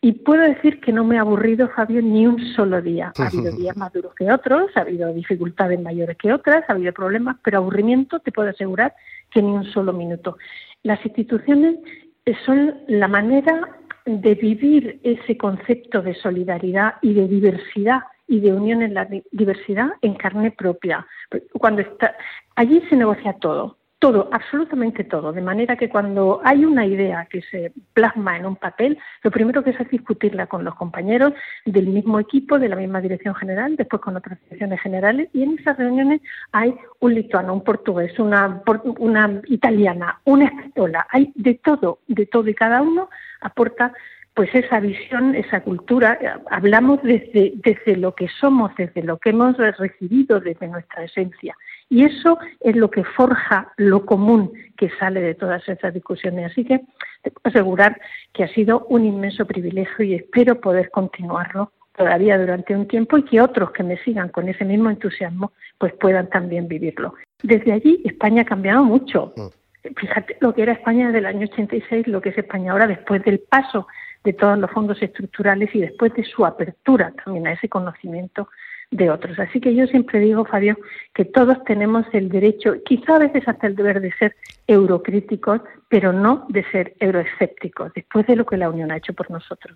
y 0.00 0.12
puedo 0.12 0.42
decir 0.42 0.80
que 0.80 0.92
no 0.92 1.04
me 1.04 1.18
ha 1.18 1.22
aburrido, 1.22 1.68
Fabio, 1.68 2.00
ni 2.00 2.26
un 2.26 2.38
solo 2.54 2.80
día. 2.80 3.12
Ha 3.18 3.26
habido 3.26 3.52
días 3.52 3.76
más 3.76 3.92
duros 3.92 4.14
que 4.14 4.30
otros, 4.30 4.70
ha 4.76 4.80
habido 4.80 5.12
dificultades 5.12 5.80
mayores 5.80 6.16
que 6.16 6.32
otras, 6.32 6.64
ha 6.68 6.72
habido 6.72 6.92
problemas, 6.92 7.36
pero 7.42 7.58
aburrimiento 7.58 8.20
te 8.20 8.32
puedo 8.32 8.50
asegurar 8.50 8.94
que 9.30 9.42
ni 9.42 9.50
un 9.50 9.64
solo 9.64 9.92
minuto. 9.92 10.38
Las 10.82 11.04
instituciones 11.04 11.78
eh, 12.24 12.34
son 12.46 12.74
la 12.86 13.08
manera 13.08 13.76
de 14.06 14.34
vivir 14.34 15.00
ese 15.02 15.36
concepto 15.36 16.00
de 16.00 16.14
solidaridad 16.14 16.94
y 17.02 17.12
de 17.14 17.28
diversidad 17.28 18.02
y 18.26 18.40
de 18.40 18.52
unión 18.52 18.82
en 18.82 18.94
la 18.94 19.08
diversidad 19.32 19.88
en 20.00 20.14
carne 20.14 20.50
propia. 20.50 21.06
Cuando 21.52 21.82
está 21.82 22.14
allí 22.54 22.82
se 22.88 22.96
negocia 22.96 23.34
todo, 23.34 23.78
todo, 23.98 24.28
absolutamente 24.32 25.02
todo, 25.02 25.32
de 25.32 25.40
manera 25.40 25.76
que 25.76 25.88
cuando 25.88 26.40
hay 26.44 26.64
una 26.64 26.86
idea 26.86 27.26
que 27.28 27.42
se 27.42 27.72
plasma 27.94 28.36
en 28.36 28.46
un 28.46 28.56
papel, 28.56 28.96
lo 29.22 29.30
primero 29.30 29.64
que 29.64 29.70
es 29.70 29.90
discutirla 29.90 30.46
con 30.46 30.64
los 30.64 30.76
compañeros 30.76 31.32
del 31.64 31.88
mismo 31.88 32.20
equipo, 32.20 32.58
de 32.58 32.68
la 32.68 32.76
misma 32.76 33.00
dirección 33.00 33.34
general, 33.34 33.74
después 33.76 34.00
con 34.00 34.16
otras 34.16 34.38
direcciones 34.44 34.80
generales, 34.80 35.28
y 35.32 35.42
en 35.42 35.58
esas 35.58 35.76
reuniones 35.78 36.20
hay 36.52 36.74
un 37.00 37.14
lituano, 37.14 37.52
un 37.54 37.64
portugués, 37.64 38.16
una, 38.18 38.62
una 38.98 39.40
italiana, 39.46 40.20
una 40.24 40.44
española, 40.46 41.06
hay 41.10 41.32
de 41.34 41.54
todo, 41.54 41.98
de 42.06 42.26
todo, 42.26 42.48
y 42.48 42.54
cada 42.54 42.82
uno 42.82 43.10
aporta 43.40 43.92
pues 44.38 44.54
esa 44.54 44.78
visión, 44.78 45.34
esa 45.34 45.62
cultura, 45.62 46.16
hablamos 46.48 47.02
desde, 47.02 47.54
desde 47.56 47.96
lo 47.96 48.14
que 48.14 48.28
somos, 48.40 48.70
desde 48.78 49.02
lo 49.02 49.18
que 49.18 49.30
hemos 49.30 49.56
recibido, 49.56 50.38
desde 50.38 50.68
nuestra 50.68 51.02
esencia. 51.02 51.56
Y 51.90 52.04
eso 52.04 52.38
es 52.60 52.76
lo 52.76 52.88
que 52.88 53.02
forja 53.02 53.72
lo 53.78 54.06
común 54.06 54.52
que 54.76 54.90
sale 54.90 55.20
de 55.22 55.34
todas 55.34 55.68
esas 55.68 55.92
discusiones. 55.92 56.52
Así 56.52 56.64
que 56.64 56.82
te 57.22 57.32
puedo 57.32 57.50
asegurar 57.50 58.00
que 58.32 58.44
ha 58.44 58.48
sido 58.54 58.86
un 58.88 59.06
inmenso 59.06 59.44
privilegio 59.44 60.04
y 60.04 60.14
espero 60.14 60.60
poder 60.60 60.92
continuarlo 60.92 61.72
todavía 61.96 62.38
durante 62.38 62.76
un 62.76 62.86
tiempo 62.86 63.18
y 63.18 63.24
que 63.24 63.40
otros 63.40 63.72
que 63.72 63.82
me 63.82 63.96
sigan 64.04 64.28
con 64.28 64.48
ese 64.48 64.64
mismo 64.64 64.88
entusiasmo 64.88 65.50
pues 65.78 65.94
puedan 65.94 66.30
también 66.30 66.68
vivirlo. 66.68 67.14
Desde 67.42 67.72
allí 67.72 68.02
España 68.04 68.42
ha 68.42 68.44
cambiado 68.44 68.84
mucho. 68.84 69.32
Mm. 69.36 69.48
Fíjate 69.96 70.36
lo 70.40 70.54
que 70.54 70.62
era 70.62 70.74
España 70.74 71.06
desde 71.06 71.18
el 71.18 71.26
año 71.26 71.48
86, 71.50 72.06
lo 72.06 72.20
que 72.20 72.28
es 72.28 72.38
España 72.38 72.70
ahora 72.70 72.86
después 72.86 73.24
del 73.24 73.40
paso 73.40 73.88
de 74.28 74.34
todos 74.34 74.58
los 74.58 74.70
fondos 74.70 75.00
estructurales 75.00 75.74
y 75.74 75.80
después 75.80 76.12
de 76.12 76.22
su 76.22 76.44
apertura 76.44 77.14
también 77.24 77.46
a 77.46 77.52
ese 77.52 77.66
conocimiento 77.66 78.50
de 78.90 79.08
otros. 79.10 79.38
Así 79.38 79.58
que 79.58 79.74
yo 79.74 79.86
siempre 79.86 80.18
digo, 80.18 80.44
Fabio, 80.44 80.76
que 81.14 81.24
todos 81.24 81.64
tenemos 81.64 82.04
el 82.12 82.28
derecho, 82.28 82.74
quizá 82.84 83.16
a 83.16 83.20
veces 83.20 83.48
hasta 83.48 83.66
el 83.66 83.74
deber 83.74 84.02
de 84.02 84.12
ser 84.18 84.36
eurocríticos, 84.66 85.62
pero 85.88 86.12
no 86.12 86.44
de 86.50 86.62
ser 86.70 86.94
euroescépticos, 87.00 87.94
después 87.94 88.26
de 88.26 88.36
lo 88.36 88.44
que 88.44 88.58
la 88.58 88.68
Unión 88.68 88.92
ha 88.92 88.98
hecho 88.98 89.14
por 89.14 89.30
nosotros. 89.30 89.74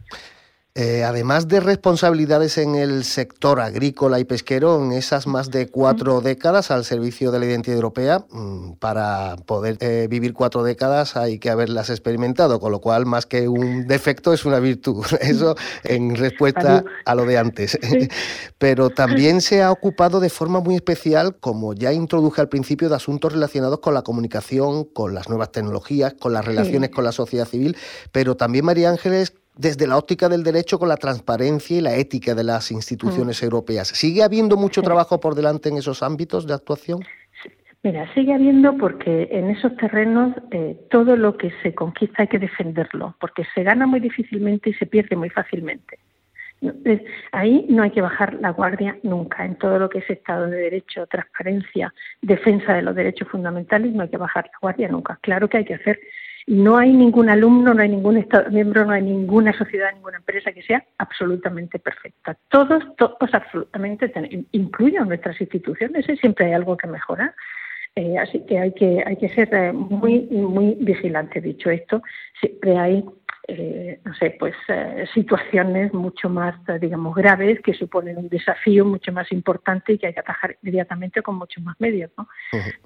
Eh, 0.74 1.04
además 1.04 1.48
de 1.48 1.60
responsabilidades 1.60 2.56
en 2.56 2.76
el 2.76 3.04
sector 3.04 3.60
agrícola 3.60 4.18
y 4.20 4.24
pesquero, 4.24 4.82
en 4.82 4.92
esas 4.92 5.26
más 5.26 5.50
de 5.50 5.68
cuatro 5.68 6.22
décadas 6.22 6.70
al 6.70 6.86
servicio 6.86 7.30
de 7.30 7.38
la 7.38 7.44
identidad 7.44 7.76
europea, 7.76 8.24
mm, 8.30 8.76
para 8.78 9.36
poder 9.44 9.76
eh, 9.80 10.06
vivir 10.08 10.32
cuatro 10.32 10.62
décadas 10.62 11.14
hay 11.14 11.38
que 11.38 11.50
haberlas 11.50 11.90
experimentado, 11.90 12.58
con 12.58 12.72
lo 12.72 12.80
cual 12.80 13.04
más 13.04 13.26
que 13.26 13.48
un 13.48 13.86
defecto 13.86 14.32
es 14.32 14.46
una 14.46 14.60
virtud. 14.60 15.04
Eso 15.20 15.56
en 15.84 16.16
respuesta 16.16 16.82
a 17.04 17.14
lo 17.14 17.26
de 17.26 17.36
antes. 17.36 17.78
Pero 18.56 18.88
también 18.88 19.42
se 19.42 19.62
ha 19.62 19.70
ocupado 19.70 20.20
de 20.20 20.30
forma 20.30 20.60
muy 20.60 20.76
especial, 20.76 21.36
como 21.36 21.74
ya 21.74 21.92
introduje 21.92 22.40
al 22.40 22.48
principio, 22.48 22.88
de 22.88 22.96
asuntos 22.96 23.34
relacionados 23.34 23.80
con 23.80 23.92
la 23.92 24.00
comunicación, 24.00 24.84
con 24.84 25.12
las 25.12 25.28
nuevas 25.28 25.52
tecnologías, 25.52 26.14
con 26.14 26.32
las 26.32 26.46
relaciones 26.46 26.88
con 26.88 27.04
la 27.04 27.12
sociedad 27.12 27.46
civil, 27.46 27.76
pero 28.10 28.38
también 28.38 28.64
María 28.64 28.88
Ángeles 28.88 29.34
desde 29.56 29.86
la 29.86 29.96
óptica 29.96 30.28
del 30.28 30.42
derecho 30.42 30.78
con 30.78 30.88
la 30.88 30.96
transparencia 30.96 31.76
y 31.76 31.80
la 31.80 31.94
ética 31.96 32.34
de 32.34 32.44
las 32.44 32.70
instituciones 32.70 33.42
mm. 33.42 33.44
europeas. 33.44 33.88
¿Sigue 33.88 34.22
habiendo 34.22 34.56
mucho 34.56 34.82
trabajo 34.82 35.20
por 35.20 35.34
delante 35.34 35.68
en 35.68 35.76
esos 35.76 36.02
ámbitos 36.02 36.46
de 36.46 36.54
actuación? 36.54 37.00
Mira, 37.84 38.12
sigue 38.14 38.32
habiendo 38.32 38.76
porque 38.76 39.28
en 39.32 39.50
esos 39.50 39.76
terrenos 39.76 40.36
eh, 40.52 40.78
todo 40.88 41.16
lo 41.16 41.36
que 41.36 41.50
se 41.62 41.74
conquista 41.74 42.22
hay 42.22 42.28
que 42.28 42.38
defenderlo, 42.38 43.16
porque 43.20 43.44
se 43.54 43.64
gana 43.64 43.86
muy 43.88 43.98
difícilmente 43.98 44.70
y 44.70 44.74
se 44.74 44.86
pierde 44.86 45.16
muy 45.16 45.30
fácilmente. 45.30 45.98
Ahí 47.32 47.66
no 47.68 47.82
hay 47.82 47.90
que 47.90 48.00
bajar 48.00 48.34
la 48.34 48.50
guardia 48.50 48.96
nunca. 49.02 49.44
En 49.44 49.56
todo 49.56 49.80
lo 49.80 49.88
que 49.88 49.98
es 49.98 50.08
Estado 50.08 50.46
de 50.46 50.58
Derecho, 50.58 51.08
transparencia, 51.08 51.92
defensa 52.20 52.74
de 52.74 52.82
los 52.82 52.94
derechos 52.94 53.26
fundamentales, 53.28 53.92
no 53.92 54.04
hay 54.04 54.10
que 54.10 54.16
bajar 54.16 54.44
la 54.44 54.58
guardia 54.60 54.88
nunca. 54.88 55.18
Claro 55.22 55.48
que 55.48 55.56
hay 55.56 55.64
que 55.64 55.74
hacer 55.74 55.98
no 56.46 56.76
hay 56.76 56.92
ningún 56.92 57.28
alumno, 57.28 57.72
no 57.74 57.82
hay 57.82 57.88
ningún 57.88 58.16
Estado 58.16 58.50
miembro, 58.50 58.84
no 58.84 58.92
hay 58.92 59.02
ninguna 59.02 59.52
sociedad, 59.52 59.92
ninguna 59.94 60.18
empresa 60.18 60.52
que 60.52 60.62
sea 60.62 60.84
absolutamente 60.98 61.78
perfecta. 61.78 62.36
Todos, 62.48 62.84
todos 62.96 63.32
absolutamente, 63.32 64.12
incluyen 64.52 65.08
nuestras 65.08 65.40
instituciones, 65.40 66.08
¿eh? 66.08 66.16
siempre 66.16 66.46
hay 66.46 66.52
algo 66.52 66.76
que 66.76 66.88
mejorar. 66.88 67.34
Eh, 67.94 68.16
así 68.16 68.40
que 68.46 68.58
hay 68.58 68.72
que 68.72 69.02
hay 69.04 69.16
que 69.16 69.28
ser 69.28 69.52
eh, 69.52 69.70
muy 69.70 70.20
muy 70.30 70.76
vigilante. 70.80 71.42
Dicho 71.42 71.70
esto, 71.70 72.02
siempre 72.40 72.78
hay 72.78 73.04
eh, 73.48 74.00
no 74.04 74.14
sé, 74.14 74.36
pues 74.38 74.54
eh, 74.68 75.04
situaciones 75.12 75.92
mucho 75.92 76.28
más, 76.28 76.54
eh, 76.68 76.78
digamos, 76.78 77.14
graves 77.14 77.60
que 77.60 77.74
suponen 77.74 78.16
un 78.16 78.28
desafío 78.28 78.84
mucho 78.84 79.12
más 79.12 79.32
importante 79.32 79.92
y 79.92 79.98
que 79.98 80.06
hay 80.06 80.14
que 80.14 80.20
atajar 80.20 80.56
inmediatamente 80.62 81.22
con 81.22 81.36
muchos 81.36 81.62
más 81.64 81.74
medios, 81.80 82.10
¿no? 82.16 82.28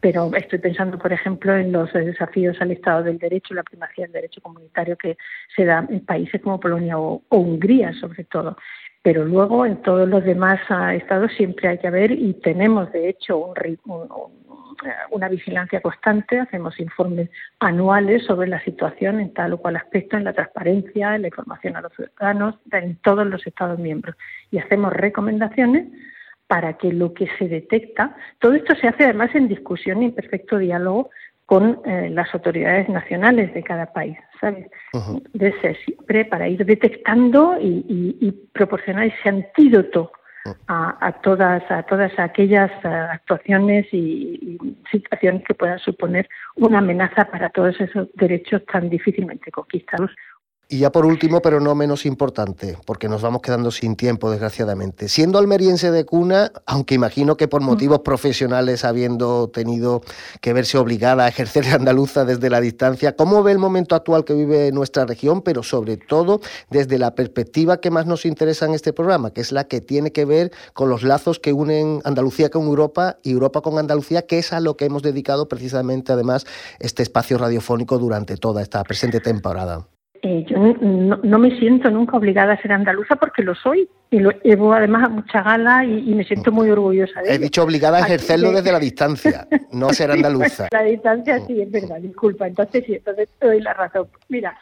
Pero 0.00 0.30
estoy 0.34 0.58
pensando, 0.58 0.98
por 0.98 1.12
ejemplo, 1.12 1.54
en 1.54 1.72
los 1.72 1.92
desafíos 1.92 2.56
al 2.60 2.70
Estado 2.70 3.02
del 3.02 3.18
Derecho, 3.18 3.52
la 3.52 3.64
primacía 3.64 4.06
del 4.06 4.12
derecho 4.12 4.40
comunitario 4.40 4.96
que 4.96 5.18
se 5.54 5.66
da 5.66 5.86
en 5.90 6.04
países 6.06 6.40
como 6.40 6.58
Polonia 6.58 6.98
o, 6.98 7.22
Hungría, 7.28 7.92
sobre 7.94 8.24
todo 8.24 8.56
pero 9.02 9.24
luego 9.24 9.64
en 9.64 9.80
todos 9.82 10.08
los 10.08 10.24
demás 10.24 10.58
ah, 10.68 10.92
estados 10.92 11.30
siempre 11.36 11.68
hay 11.68 11.78
que 11.78 11.86
haber 11.86 12.10
y 12.10 12.34
tenemos 12.34 12.90
de 12.90 13.08
hecho 13.08 13.38
un, 13.38 13.54
un, 13.84 14.02
eh, 14.02 14.45
una 15.10 15.28
vigilancia 15.28 15.80
constante, 15.80 16.38
hacemos 16.38 16.78
informes 16.80 17.30
anuales 17.60 18.24
sobre 18.24 18.48
la 18.48 18.62
situación 18.62 19.20
en 19.20 19.32
tal 19.32 19.54
o 19.54 19.58
cual 19.58 19.76
aspecto, 19.76 20.16
en 20.16 20.24
la 20.24 20.32
transparencia, 20.32 21.14
en 21.14 21.22
la 21.22 21.28
información 21.28 21.76
a 21.76 21.80
los 21.80 21.92
ciudadanos, 21.94 22.56
en 22.72 22.96
todos 22.96 23.26
los 23.26 23.46
Estados 23.46 23.78
miembros. 23.78 24.16
Y 24.50 24.58
hacemos 24.58 24.92
recomendaciones 24.92 25.86
para 26.46 26.74
que 26.74 26.92
lo 26.92 27.12
que 27.12 27.28
se 27.38 27.48
detecta, 27.48 28.16
todo 28.38 28.54
esto 28.54 28.74
se 28.76 28.88
hace 28.88 29.04
además 29.04 29.34
en 29.34 29.48
discusión 29.48 30.02
y 30.02 30.06
en 30.06 30.14
perfecto 30.14 30.58
diálogo 30.58 31.10
con 31.44 31.80
eh, 31.84 32.10
las 32.10 32.32
autoridades 32.34 32.88
nacionales 32.88 33.54
de 33.54 33.62
cada 33.62 33.92
país, 33.92 34.18
¿sabes? 34.40 34.68
siempre 35.84 36.24
para 36.24 36.48
ir 36.48 36.64
detectando 36.64 37.56
y, 37.60 37.84
y 38.20 38.32
proporcionar 38.52 39.06
ese 39.06 39.28
antídoto 39.28 40.12
a, 40.68 41.12
todas 41.22 41.62
a 41.70 41.82
todas 41.84 42.12
aquellas 42.18 42.70
eh, 42.84 42.88
actuaciones 42.88 43.86
y, 43.92 44.58
situaciones 44.90 45.42
que 45.44 45.54
puedan 45.54 45.78
suponer 45.80 46.28
una 46.54 46.78
amenaza 46.78 47.24
para 47.26 47.50
todos 47.50 47.80
esos 47.80 48.08
derechos 48.14 48.64
tan 48.66 48.88
difícilmente 48.88 49.50
conquistados 49.50 50.10
y 50.68 50.78
ya 50.78 50.90
por 50.90 51.06
último, 51.06 51.40
pero 51.40 51.60
no 51.60 51.76
menos 51.76 52.06
importante, 52.06 52.76
porque 52.86 53.08
nos 53.08 53.22
vamos 53.22 53.40
quedando 53.40 53.70
sin 53.70 53.94
tiempo, 53.94 54.30
desgraciadamente. 54.30 55.08
Siendo 55.08 55.38
almeriense 55.38 55.92
de 55.92 56.04
cuna, 56.04 56.50
aunque 56.66 56.96
imagino 56.96 57.36
que 57.36 57.46
por 57.46 57.60
motivos 57.60 58.00
profesionales, 58.00 58.84
habiendo 58.84 59.48
tenido 59.48 60.02
que 60.40 60.52
verse 60.52 60.76
obligada 60.76 61.24
a 61.24 61.28
ejercer 61.28 61.66
andaluza 61.68 62.24
desde 62.24 62.50
la 62.50 62.60
distancia, 62.60 63.14
¿cómo 63.14 63.44
ve 63.44 63.52
el 63.52 63.58
momento 63.58 63.94
actual 63.94 64.24
que 64.24 64.34
vive 64.34 64.72
nuestra 64.72 65.06
región, 65.06 65.42
pero 65.42 65.62
sobre 65.62 65.96
todo 65.96 66.40
desde 66.68 66.98
la 66.98 67.14
perspectiva 67.14 67.80
que 67.80 67.90
más 67.90 68.06
nos 68.06 68.26
interesa 68.26 68.66
en 68.66 68.74
este 68.74 68.92
programa, 68.92 69.30
que 69.30 69.42
es 69.42 69.52
la 69.52 69.68
que 69.68 69.80
tiene 69.80 70.10
que 70.10 70.24
ver 70.24 70.50
con 70.72 70.88
los 70.88 71.04
lazos 71.04 71.38
que 71.38 71.52
unen 71.52 72.00
Andalucía 72.04 72.50
con 72.50 72.62
Europa 72.62 73.18
y 73.22 73.30
Europa 73.30 73.60
con 73.60 73.78
Andalucía, 73.78 74.22
que 74.26 74.38
es 74.38 74.52
a 74.52 74.58
lo 74.58 74.76
que 74.76 74.86
hemos 74.86 75.02
dedicado 75.02 75.48
precisamente, 75.48 76.12
además, 76.12 76.44
este 76.80 77.04
espacio 77.04 77.38
radiofónico 77.38 77.98
durante 77.98 78.36
toda 78.36 78.62
esta 78.62 78.82
presente 78.82 79.20
temporada? 79.20 79.86
Eh, 80.22 80.44
yo 80.48 80.56
no, 80.58 81.38
me 81.38 81.58
siento 81.58 81.90
nunca 81.90 82.16
obligada 82.16 82.54
a 82.54 82.62
ser 82.62 82.72
andaluza 82.72 83.16
porque 83.16 83.42
lo 83.42 83.54
soy 83.54 83.88
y 84.10 84.18
lo 84.18 84.30
llevo 84.42 84.72
además 84.72 85.04
a 85.04 85.08
mucha 85.08 85.42
gala 85.42 85.84
y, 85.84 86.14
me 86.14 86.24
siento 86.24 86.52
muy 86.52 86.70
orgullosa 86.70 87.20
de 87.22 87.34
He 87.34 87.38
dicho 87.38 87.62
obligada 87.62 87.98
a 87.98 88.00
ejercerlo 88.00 88.52
desde 88.52 88.72
la 88.72 88.78
distancia, 88.78 89.46
no 89.72 89.88
ser 89.92 90.10
andaluza. 90.10 90.68
la 90.70 90.82
distancia 90.82 91.40
sí, 91.46 91.60
es 91.60 91.70
verdad, 91.70 91.98
disculpa, 92.00 92.46
entonces 92.46 92.84
sí, 92.86 92.94
entonces 92.94 93.28
te 93.38 93.46
doy 93.46 93.60
la 93.60 93.74
razón. 93.74 94.08
Mira, 94.28 94.56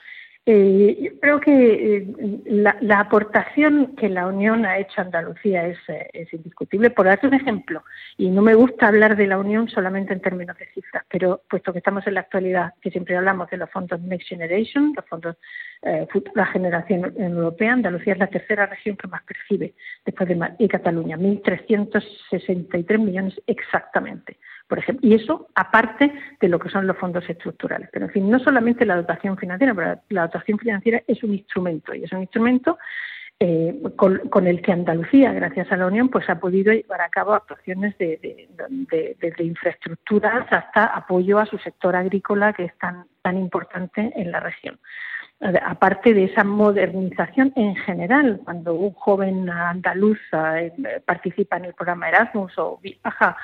Eh, 0.46 0.98
yo 1.00 1.18
creo 1.20 1.40
que 1.40 1.96
eh, 1.96 2.06
la, 2.44 3.00
aportación 3.00 3.96
que 3.96 4.10
la 4.10 4.26
Unión 4.26 4.66
ha 4.66 4.76
hecho 4.76 5.00
a 5.00 5.04
Andalucía 5.04 5.66
es, 5.66 5.78
eh, 5.88 6.10
es, 6.12 6.30
indiscutible. 6.34 6.90
Por 6.90 7.06
darte 7.06 7.26
un 7.26 7.32
ejemplo, 7.32 7.82
y 8.18 8.28
no 8.28 8.42
me 8.42 8.54
gusta 8.54 8.88
hablar 8.88 9.16
de 9.16 9.26
la 9.26 9.38
Unión 9.38 9.70
solamente 9.70 10.12
en 10.12 10.20
términos 10.20 10.58
de 10.58 10.66
cifras, 10.74 11.02
pero 11.08 11.40
puesto 11.48 11.72
que 11.72 11.78
estamos 11.78 12.06
en 12.06 12.14
la 12.14 12.20
actualidad, 12.20 12.74
que 12.82 12.90
siempre 12.90 13.16
hablamos 13.16 13.48
de 13.48 13.56
los 13.56 13.70
fondos 13.70 13.98
Next 14.02 14.28
Generation, 14.28 14.92
los 14.94 15.06
fondos 15.06 15.36
eh, 15.80 16.06
Futura 16.10 16.44
Generación 16.46 17.14
Europea, 17.16 17.72
Andalucía 17.72 18.12
es 18.12 18.18
la 18.18 18.26
tercera 18.26 18.66
región 18.66 18.98
que 18.98 19.08
más 19.08 19.22
percibe 19.22 19.72
después 20.04 20.28
de 20.28 20.34
y 20.58 20.68
Cataluña, 20.68 21.16
1.363 21.16 22.98
millones 22.98 23.40
exactamente 23.46 24.36
por 24.66 24.78
ejemplo. 24.78 25.08
Y 25.08 25.14
eso 25.14 25.48
aparte 25.54 26.12
de 26.40 26.48
lo 26.48 26.58
que 26.58 26.68
son 26.68 26.86
los 26.86 26.96
fondos 26.96 27.28
estructurales. 27.28 27.88
Pero, 27.92 28.06
en 28.06 28.12
fin, 28.12 28.30
no 28.30 28.38
solamente 28.38 28.86
la 28.86 28.96
dotación 28.96 29.36
financiera, 29.36 29.74
pero 29.74 30.00
la 30.08 30.22
dotación 30.22 30.58
financiera 30.58 31.02
es 31.06 31.22
un 31.22 31.34
instrumento 31.34 31.94
y 31.94 32.04
es 32.04 32.12
un 32.12 32.22
instrumento 32.22 32.78
eh, 33.40 33.82
con, 33.96 34.46
el 34.46 34.62
que 34.62 34.72
Andalucía, 34.72 35.32
gracias 35.32 35.70
a 35.72 35.76
la 35.76 35.86
Unión, 35.86 36.08
pues 36.08 36.30
ha 36.30 36.38
podido 36.38 36.72
llevar 36.72 37.00
a 37.00 37.08
cabo 37.08 37.34
actuaciones 37.34 37.96
de, 37.98 38.48
de, 38.58 39.44
infraestructuras 39.44 40.46
hasta 40.50 40.86
apoyo 40.86 41.40
a 41.40 41.46
su 41.46 41.58
sector 41.58 41.96
agrícola 41.96 42.52
que 42.52 42.66
es 42.66 42.78
tan, 42.78 43.06
tan 43.22 43.36
importante 43.36 44.12
en 44.14 44.30
la 44.30 44.38
región. 44.38 44.78
Aparte 45.66 46.14
de 46.14 46.24
esa 46.24 46.44
modernización 46.44 47.52
en 47.56 47.74
general, 47.74 48.40
cuando 48.44 48.74
un 48.74 48.92
joven 48.92 49.50
andaluz 49.50 50.18
eh, 50.32 50.72
participa 51.04 51.56
en 51.56 51.66
el 51.66 51.74
programa 51.74 52.08
Erasmus 52.08 52.56
o 52.56 52.78
viaja 52.80 53.36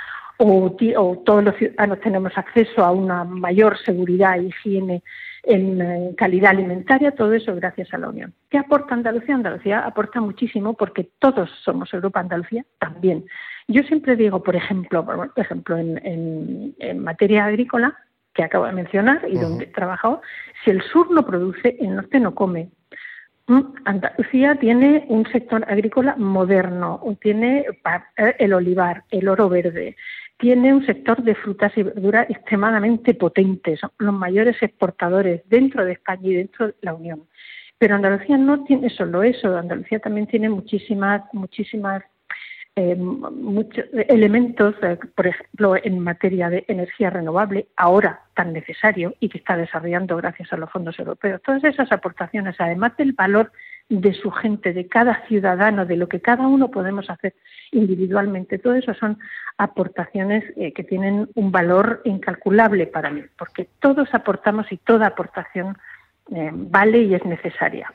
o, 0.42 1.22
todos 1.24 1.44
los 1.44 1.56
ciudadanos 1.56 2.00
tenemos 2.00 2.36
acceso 2.36 2.82
a 2.82 2.92
una 2.92 3.24
mayor 3.24 3.76
seguridad 3.78 4.38
e 4.38 4.44
higiene 4.44 5.02
en 5.42 6.14
calidad 6.14 6.50
alimentaria, 6.50 7.12
todo 7.12 7.32
eso 7.32 7.54
gracias 7.54 7.92
a 7.92 7.98
la 7.98 8.08
Unión. 8.08 8.34
¿Qué 8.48 8.58
aporta 8.58 8.94
Andalucía? 8.94 9.34
Andalucía 9.34 9.80
aporta 9.80 10.20
muchísimo 10.20 10.74
porque 10.74 11.10
todos 11.18 11.50
somos 11.64 11.92
Europa, 11.92 12.20
Andalucía 12.20 12.64
también. 12.78 13.24
Yo 13.68 13.82
siempre 13.84 14.16
digo, 14.16 14.42
por 14.42 14.56
ejemplo, 14.56 15.04
por 15.04 15.30
ejemplo 15.36 15.76
en, 15.78 16.74
materia 16.98 17.44
agrícola, 17.44 17.96
que 18.34 18.42
acabo 18.42 18.66
de 18.66 18.72
mencionar 18.72 19.26
y 19.28 19.38
donde 19.38 19.64
he 19.64 19.68
trabajado, 19.68 20.22
si 20.64 20.70
el 20.70 20.82
sur 20.82 21.10
no 21.10 21.26
produce, 21.26 21.76
el 21.80 21.96
norte 21.96 22.20
no 22.20 22.34
come. 22.34 22.70
¿Mm? 23.50 23.74
Andalucía 23.84 24.54
tiene 24.54 25.06
un 25.08 25.26
sector 25.26 25.64
agrícola 25.66 26.14
moderno, 26.14 27.02
tiene 27.20 27.66
eh, 28.16 28.34
el 28.38 28.52
olivar, 28.52 29.02
el 29.10 29.28
oro 29.28 29.48
verde, 29.48 29.96
tiene 30.38 30.72
un 30.72 30.86
sector 30.86 31.20
de 31.24 31.34
frutas 31.34 31.72
y 31.76 31.82
verduras 31.82 32.30
extremadamente 32.30 33.12
potente, 33.12 33.76
son 33.76 33.90
los 33.98 34.14
mayores 34.14 34.56
exportadores 34.62 35.42
dentro 35.48 35.84
de 35.84 35.94
España 35.94 36.28
y 36.28 36.34
dentro 36.34 36.68
de 36.68 36.74
la 36.82 36.94
Unión. 36.94 37.24
Pero 37.76 37.96
Andalucía 37.96 38.38
no 38.38 38.62
tiene 38.62 38.88
solo 38.88 39.24
eso, 39.24 39.56
Andalucía 39.56 39.98
también 39.98 40.28
tiene 40.28 40.48
muchísimas, 40.48 41.22
muchísimas 41.32 42.04
eh, 42.76 42.94
muchos 42.96 43.84
elementos, 44.08 44.74
eh, 44.82 44.96
por 45.14 45.26
ejemplo, 45.26 45.74
en 45.82 45.98
materia 45.98 46.48
de 46.48 46.64
energía 46.68 47.10
renovable, 47.10 47.66
ahora 47.76 48.22
tan 48.34 48.52
necesario 48.52 49.14
y 49.20 49.28
que 49.28 49.38
está 49.38 49.56
desarrollando 49.56 50.16
gracias 50.16 50.52
a 50.52 50.56
los 50.56 50.70
fondos 50.70 50.98
europeos. 50.98 51.42
Todas 51.42 51.64
esas 51.64 51.90
aportaciones, 51.92 52.54
además 52.58 52.96
del 52.96 53.12
valor 53.12 53.50
de 53.90 54.14
su 54.14 54.30
gente, 54.30 54.72
de 54.72 54.86
cada 54.86 55.26
ciudadano, 55.26 55.84
de 55.84 55.96
lo 55.96 56.08
que 56.08 56.20
cada 56.20 56.46
uno 56.46 56.70
podemos 56.70 57.10
hacer 57.10 57.34
individualmente. 57.72 58.58
Todo 58.58 58.74
eso 58.74 58.94
son 58.94 59.18
aportaciones 59.58 60.44
eh, 60.56 60.72
que 60.72 60.84
tienen 60.84 61.28
un 61.34 61.50
valor 61.50 62.00
incalculable 62.04 62.86
para 62.86 63.10
mí, 63.10 63.22
porque 63.36 63.68
todos 63.80 64.08
aportamos 64.14 64.70
y 64.70 64.76
toda 64.76 65.08
aportación 65.08 65.76
eh, 66.32 66.50
vale 66.52 67.02
y 67.02 67.14
es 67.14 67.24
necesaria. 67.24 67.92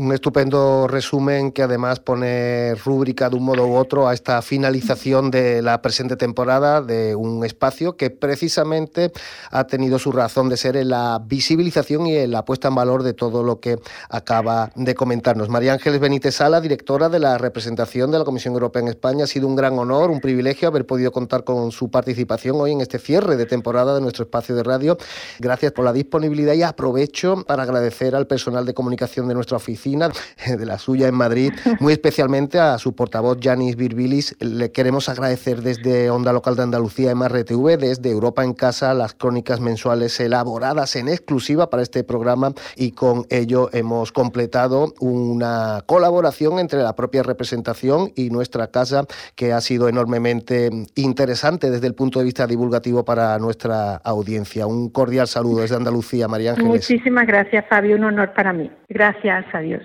Un 0.00 0.12
estupendo 0.12 0.88
resumen 0.88 1.52
que 1.52 1.62
además 1.62 2.00
pone 2.00 2.74
rúbrica 2.74 3.28
de 3.28 3.36
un 3.36 3.44
modo 3.44 3.66
u 3.66 3.74
otro 3.74 4.08
a 4.08 4.14
esta 4.14 4.40
finalización 4.40 5.30
de 5.30 5.60
la 5.60 5.82
presente 5.82 6.16
temporada 6.16 6.80
de 6.80 7.14
un 7.14 7.44
espacio 7.44 7.98
que 7.98 8.08
precisamente 8.08 9.12
ha 9.50 9.64
tenido 9.66 9.98
su 9.98 10.10
razón 10.10 10.48
de 10.48 10.56
ser 10.56 10.78
en 10.78 10.88
la 10.88 11.20
visibilización 11.22 12.06
y 12.06 12.16
en 12.16 12.30
la 12.30 12.46
puesta 12.46 12.68
en 12.68 12.76
valor 12.76 13.02
de 13.02 13.12
todo 13.12 13.42
lo 13.42 13.60
que 13.60 13.78
acaba 14.08 14.70
de 14.74 14.94
comentarnos. 14.94 15.50
María 15.50 15.74
Ángeles 15.74 16.00
Benítez 16.00 16.36
Sala, 16.36 16.62
directora 16.62 17.10
de 17.10 17.18
la 17.18 17.36
representación 17.36 18.10
de 18.10 18.20
la 18.20 18.24
Comisión 18.24 18.54
Europea 18.54 18.80
en 18.80 18.88
España, 18.88 19.24
ha 19.24 19.26
sido 19.26 19.46
un 19.48 19.54
gran 19.54 19.78
honor, 19.78 20.10
un 20.10 20.20
privilegio 20.20 20.68
haber 20.68 20.86
podido 20.86 21.12
contar 21.12 21.44
con 21.44 21.72
su 21.72 21.90
participación 21.90 22.58
hoy 22.58 22.72
en 22.72 22.80
este 22.80 22.98
cierre 22.98 23.36
de 23.36 23.44
temporada 23.44 23.94
de 23.94 24.00
nuestro 24.00 24.24
espacio 24.24 24.56
de 24.56 24.62
radio. 24.62 24.96
Gracias 25.40 25.72
por 25.72 25.84
la 25.84 25.92
disponibilidad 25.92 26.54
y 26.54 26.62
aprovecho 26.62 27.44
para 27.46 27.64
agradecer 27.64 28.16
al 28.16 28.26
personal 28.26 28.64
de 28.64 28.72
comunicación 28.72 29.28
de 29.28 29.34
nuestra 29.34 29.58
oficina 29.58 29.89
de 30.46 30.66
la 30.66 30.78
suya 30.78 31.08
en 31.08 31.14
Madrid, 31.14 31.52
muy 31.80 31.92
especialmente 31.92 32.58
a 32.58 32.78
su 32.78 32.94
portavoz 32.94 33.38
Janis 33.40 33.76
Birbilis. 33.76 34.36
Le 34.40 34.72
queremos 34.72 35.08
agradecer 35.08 35.62
desde 35.62 36.10
Onda 36.10 36.32
Local 36.32 36.56
de 36.56 36.62
Andalucía, 36.62 37.14
MRTV, 37.14 37.78
desde 37.78 38.10
Europa 38.10 38.44
en 38.44 38.54
Casa, 38.54 38.94
las 38.94 39.14
crónicas 39.14 39.60
mensuales 39.60 40.18
elaboradas 40.20 40.96
en 40.96 41.08
exclusiva 41.08 41.70
para 41.70 41.82
este 41.82 42.04
programa 42.04 42.52
y 42.76 42.92
con 42.92 43.26
ello 43.30 43.70
hemos 43.72 44.12
completado 44.12 44.94
una 45.00 45.82
colaboración 45.86 46.58
entre 46.58 46.80
la 46.80 46.94
propia 46.94 47.22
representación 47.22 48.12
y 48.14 48.30
nuestra 48.30 48.68
casa 48.68 49.04
que 49.34 49.52
ha 49.52 49.60
sido 49.60 49.88
enormemente 49.88 50.70
interesante 50.94 51.70
desde 51.70 51.86
el 51.86 51.94
punto 51.94 52.18
de 52.18 52.24
vista 52.24 52.46
divulgativo 52.46 53.04
para 53.04 53.38
nuestra 53.38 53.96
audiencia. 53.96 54.66
Un 54.66 54.90
cordial 54.90 55.26
saludo 55.26 55.62
desde 55.62 55.76
Andalucía, 55.76 56.28
María 56.28 56.52
Ángeles. 56.52 56.90
Muchísimas 56.90 57.26
gracias, 57.26 57.64
Fabio. 57.68 57.96
Un 57.96 58.04
honor 58.04 58.32
para 58.34 58.52
mí. 58.52 58.70
Gracias, 58.88 59.44
adiós. 59.52 59.79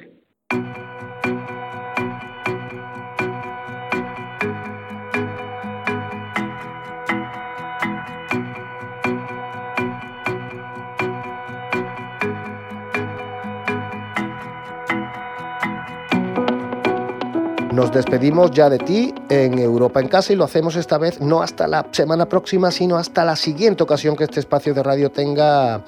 Nos 17.75 17.91
despedimos 17.91 18.51
ya 18.51 18.69
de 18.69 18.77
ti 18.77 19.13
en 19.27 19.59
Europa 19.59 19.99
en 19.99 20.07
Casa 20.07 20.31
y 20.31 20.37
lo 20.37 20.45
hacemos 20.45 20.77
esta 20.77 20.97
vez 20.97 21.19
no 21.19 21.41
hasta 21.41 21.67
la 21.67 21.85
semana 21.91 22.25
próxima, 22.25 22.71
sino 22.71 22.95
hasta 22.95 23.25
la 23.25 23.35
siguiente 23.35 23.83
ocasión 23.83 24.15
que 24.15 24.23
este 24.23 24.39
espacio 24.39 24.73
de 24.73 24.81
radio 24.81 25.11
tenga 25.11 25.83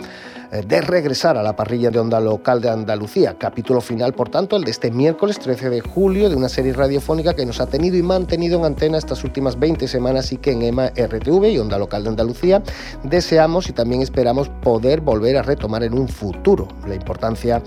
de 0.52 0.82
regresar 0.82 1.38
a 1.38 1.44
la 1.44 1.56
parrilla 1.56 1.90
de 1.90 2.00
onda 2.00 2.20
local 2.20 2.62
de 2.62 2.70
Andalucía. 2.70 3.38
Capítulo 3.38 3.82
final, 3.82 4.14
por 4.14 4.30
tanto, 4.30 4.56
el 4.56 4.64
de 4.64 4.72
este 4.72 4.92
miércoles 4.92 5.40
13 5.40 5.70
de 5.70 5.82
julio 5.82 6.30
de 6.30 6.36
una 6.36 6.48
serie 6.48 6.74
radiofónica 6.74 7.36
que 7.36 7.46
nos 7.46 7.60
ha 7.60 7.68
tenido 7.68 7.98
y 7.98 8.02
mantenido 8.02 8.60
en 8.60 8.66
antena 8.66 8.98
estas 8.98 9.24
últimas 9.24 9.60
20 9.60 9.88
semanas 9.88 10.32
y 10.32 10.38
que 10.38 10.52
en 10.52 10.62
EMA 10.62 10.88
RTV 10.96 11.50
y 11.50 11.60
Onda 11.60 11.78
Local 11.78 12.04
de 12.04 12.10
Andalucía 12.10 12.64
deseamos 13.04 13.68
y 13.70 13.74
también 13.74 14.02
esperamos 14.02 14.50
poder 14.62 15.02
volver 15.02 15.38
a 15.38 15.42
retomar 15.42 15.84
en 15.84 15.94
un 15.94 16.08
futuro. 16.08 16.68
La 16.88 16.96
importancia 16.96 17.62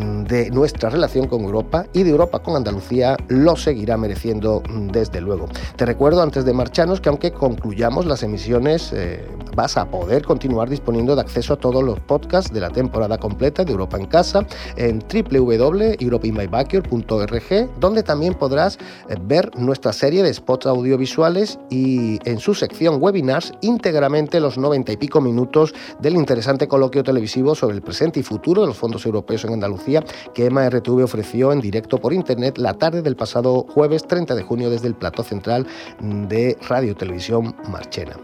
de 0.00 0.50
nuestra 0.50 0.90
relación 0.90 1.26
con 1.26 1.40
Europa 1.42 1.86
y 1.92 2.02
de 2.02 2.10
Europa 2.10 2.40
con 2.40 2.56
Andalucía 2.56 3.16
lo 3.28 3.54
seguirá 3.56 3.96
mereciendo 3.96 4.62
mm, 4.68 4.88
desde 4.88 5.20
luego. 5.20 5.48
Te 5.76 5.86
recuerdo 5.86 6.22
antes 6.22 6.44
de 6.44 6.52
marcharnos 6.52 7.00
que 7.00 7.08
aunque 7.08 7.30
concluyamos 7.32 8.06
las 8.06 8.22
emisiones 8.22 8.92
eh, 8.92 9.26
vas 9.54 9.76
a 9.76 9.90
poder 9.90 10.24
continuar 10.24 10.70
disponiendo 10.70 11.14
de 11.14 11.20
acceso 11.22 11.54
a 11.54 11.56
todos 11.56 11.82
los 11.82 11.98
podcasts 12.00 12.52
de 12.52 12.60
la 12.60 12.70
temporada 12.70 13.18
completa 13.18 13.64
de 13.64 13.72
Europa 13.72 13.98
en 13.98 14.06
Casa 14.06 14.46
en 14.76 15.00
www.europeinmybackyard.org 15.00 17.80
donde 17.80 18.02
también 18.02 18.34
podrás 18.34 18.78
eh, 19.08 19.16
ver 19.20 19.50
nuestra 19.56 19.92
serie 19.92 20.22
de 20.22 20.32
spots 20.32 20.66
audiovisuales 20.66 21.58
y 21.68 22.18
en 22.28 22.38
su 22.38 22.54
sección 22.54 23.02
webinars 23.02 23.52
íntegramente 23.60 24.40
los 24.40 24.58
90 24.58 24.92
y 24.92 24.96
pico 24.96 25.20
minutos 25.20 25.74
del 25.98 26.14
interesante 26.14 26.68
coloquio 26.68 27.02
televisivo 27.02 27.54
sobre 27.54 27.76
el 27.76 27.82
presente 27.82 28.20
y 28.20 28.22
futuro 28.22 28.62
de 28.62 28.68
los 28.68 28.76
fondos 28.76 29.04
europeos 29.04 29.44
en 29.44 29.54
Andalucía 29.54 29.89
que 30.34 30.46
RTV 30.70 31.04
ofreció 31.04 31.52
en 31.52 31.60
directo 31.60 31.98
por 31.98 32.12
internet 32.12 32.58
la 32.58 32.74
tarde 32.74 33.02
del 33.02 33.16
pasado 33.16 33.66
jueves 33.68 34.06
30 34.06 34.34
de 34.34 34.42
junio 34.42 34.70
desde 34.70 34.88
el 34.88 34.94
plató 34.94 35.22
central 35.22 35.66
de 36.00 36.56
Radio 36.68 36.94
Televisión 36.94 37.54
Marchena. 37.68 38.16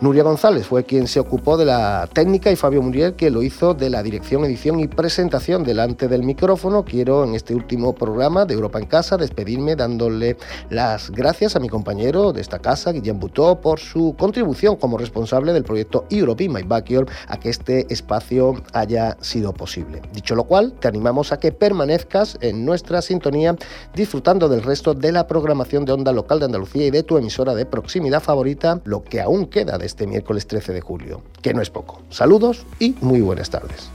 Nuria 0.00 0.22
González 0.22 0.66
fue 0.66 0.84
quien 0.84 1.06
se 1.06 1.20
ocupó 1.20 1.58
de 1.58 1.66
la 1.66 2.08
técnica 2.10 2.50
y 2.50 2.56
Fabio 2.56 2.80
Muriel 2.80 3.16
que 3.16 3.28
lo 3.28 3.42
hizo 3.42 3.74
de 3.74 3.90
la 3.90 4.02
dirección, 4.02 4.42
edición 4.46 4.80
y 4.80 4.88
presentación 4.88 5.62
delante 5.62 6.08
del 6.08 6.22
micrófono. 6.22 6.86
Quiero 6.86 7.22
en 7.22 7.34
este 7.34 7.54
último 7.54 7.94
programa 7.94 8.46
de 8.46 8.54
Europa 8.54 8.78
en 8.78 8.86
Casa 8.86 9.18
despedirme 9.18 9.76
dándole 9.76 10.38
las 10.70 11.10
gracias 11.10 11.54
a 11.54 11.60
mi 11.60 11.68
compañero 11.68 12.32
de 12.32 12.40
esta 12.40 12.60
casa, 12.60 12.92
Guillem 12.92 13.20
Butó, 13.20 13.60
por 13.60 13.78
su 13.78 14.16
contribución 14.18 14.76
como 14.76 14.96
responsable 14.96 15.52
del 15.52 15.64
proyecto 15.64 16.06
Europe 16.08 16.44
in 16.44 16.54
My 16.54 16.62
Backyard 16.62 17.06
a 17.28 17.38
que 17.38 17.50
este 17.50 17.84
espacio 17.92 18.54
haya 18.72 19.18
sido 19.20 19.52
posible. 19.52 20.00
Dicho 20.14 20.34
lo 20.34 20.44
cual, 20.44 20.72
te 20.80 20.88
animamos 20.88 21.30
a 21.30 21.38
que 21.38 21.52
permanezcas 21.52 22.38
en 22.40 22.64
nuestra 22.64 23.02
sintonía 23.02 23.54
disfrutando 23.94 24.48
del 24.48 24.62
resto 24.62 24.94
de 24.94 25.12
la 25.12 25.26
programación 25.26 25.84
de 25.84 25.92
Onda 25.92 26.12
Local 26.12 26.38
de 26.38 26.46
Andalucía 26.46 26.86
y 26.86 26.90
de 26.90 27.02
tu 27.02 27.18
emisora 27.18 27.54
de 27.54 27.66
proximidad 27.66 28.22
favorita, 28.22 28.80
lo 28.84 29.04
que 29.04 29.20
aún 29.20 29.44
queda 29.44 29.76
de 29.76 29.90
este 30.00 30.06
miércoles 30.06 30.46
13 30.46 30.72
de 30.72 30.80
julio, 30.80 31.22
que 31.42 31.52
no 31.52 31.60
es 31.60 31.68
poco. 31.68 32.00
Saludos 32.08 32.64
y 32.78 32.94
muy 33.02 33.20
buenas 33.20 33.50
tardes. 33.50 33.90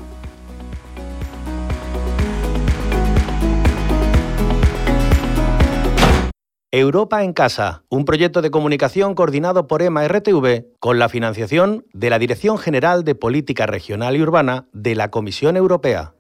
Europa 6.70 7.24
en 7.24 7.34
Casa, 7.34 7.84
un 7.90 8.06
proyecto 8.06 8.44
de 8.44 8.52
comunicación 8.52 9.16
coordinado 9.16 9.66
por 9.66 9.82
EMA 9.82 10.08
RTV 10.08 10.66
con 10.80 11.00
la 11.00 11.10
financiación 11.10 11.88
de 11.92 12.12
la 12.12 12.20
Dirección 12.20 12.60
General 12.60 13.04
de 13.04 13.16
Política 13.16 13.66
Regional 13.66 14.16
y 14.16 14.22
Urbana 14.22 14.68
de 14.74 14.94
la 14.94 15.10
Comisión 15.10 15.58
Europea. 15.58 16.16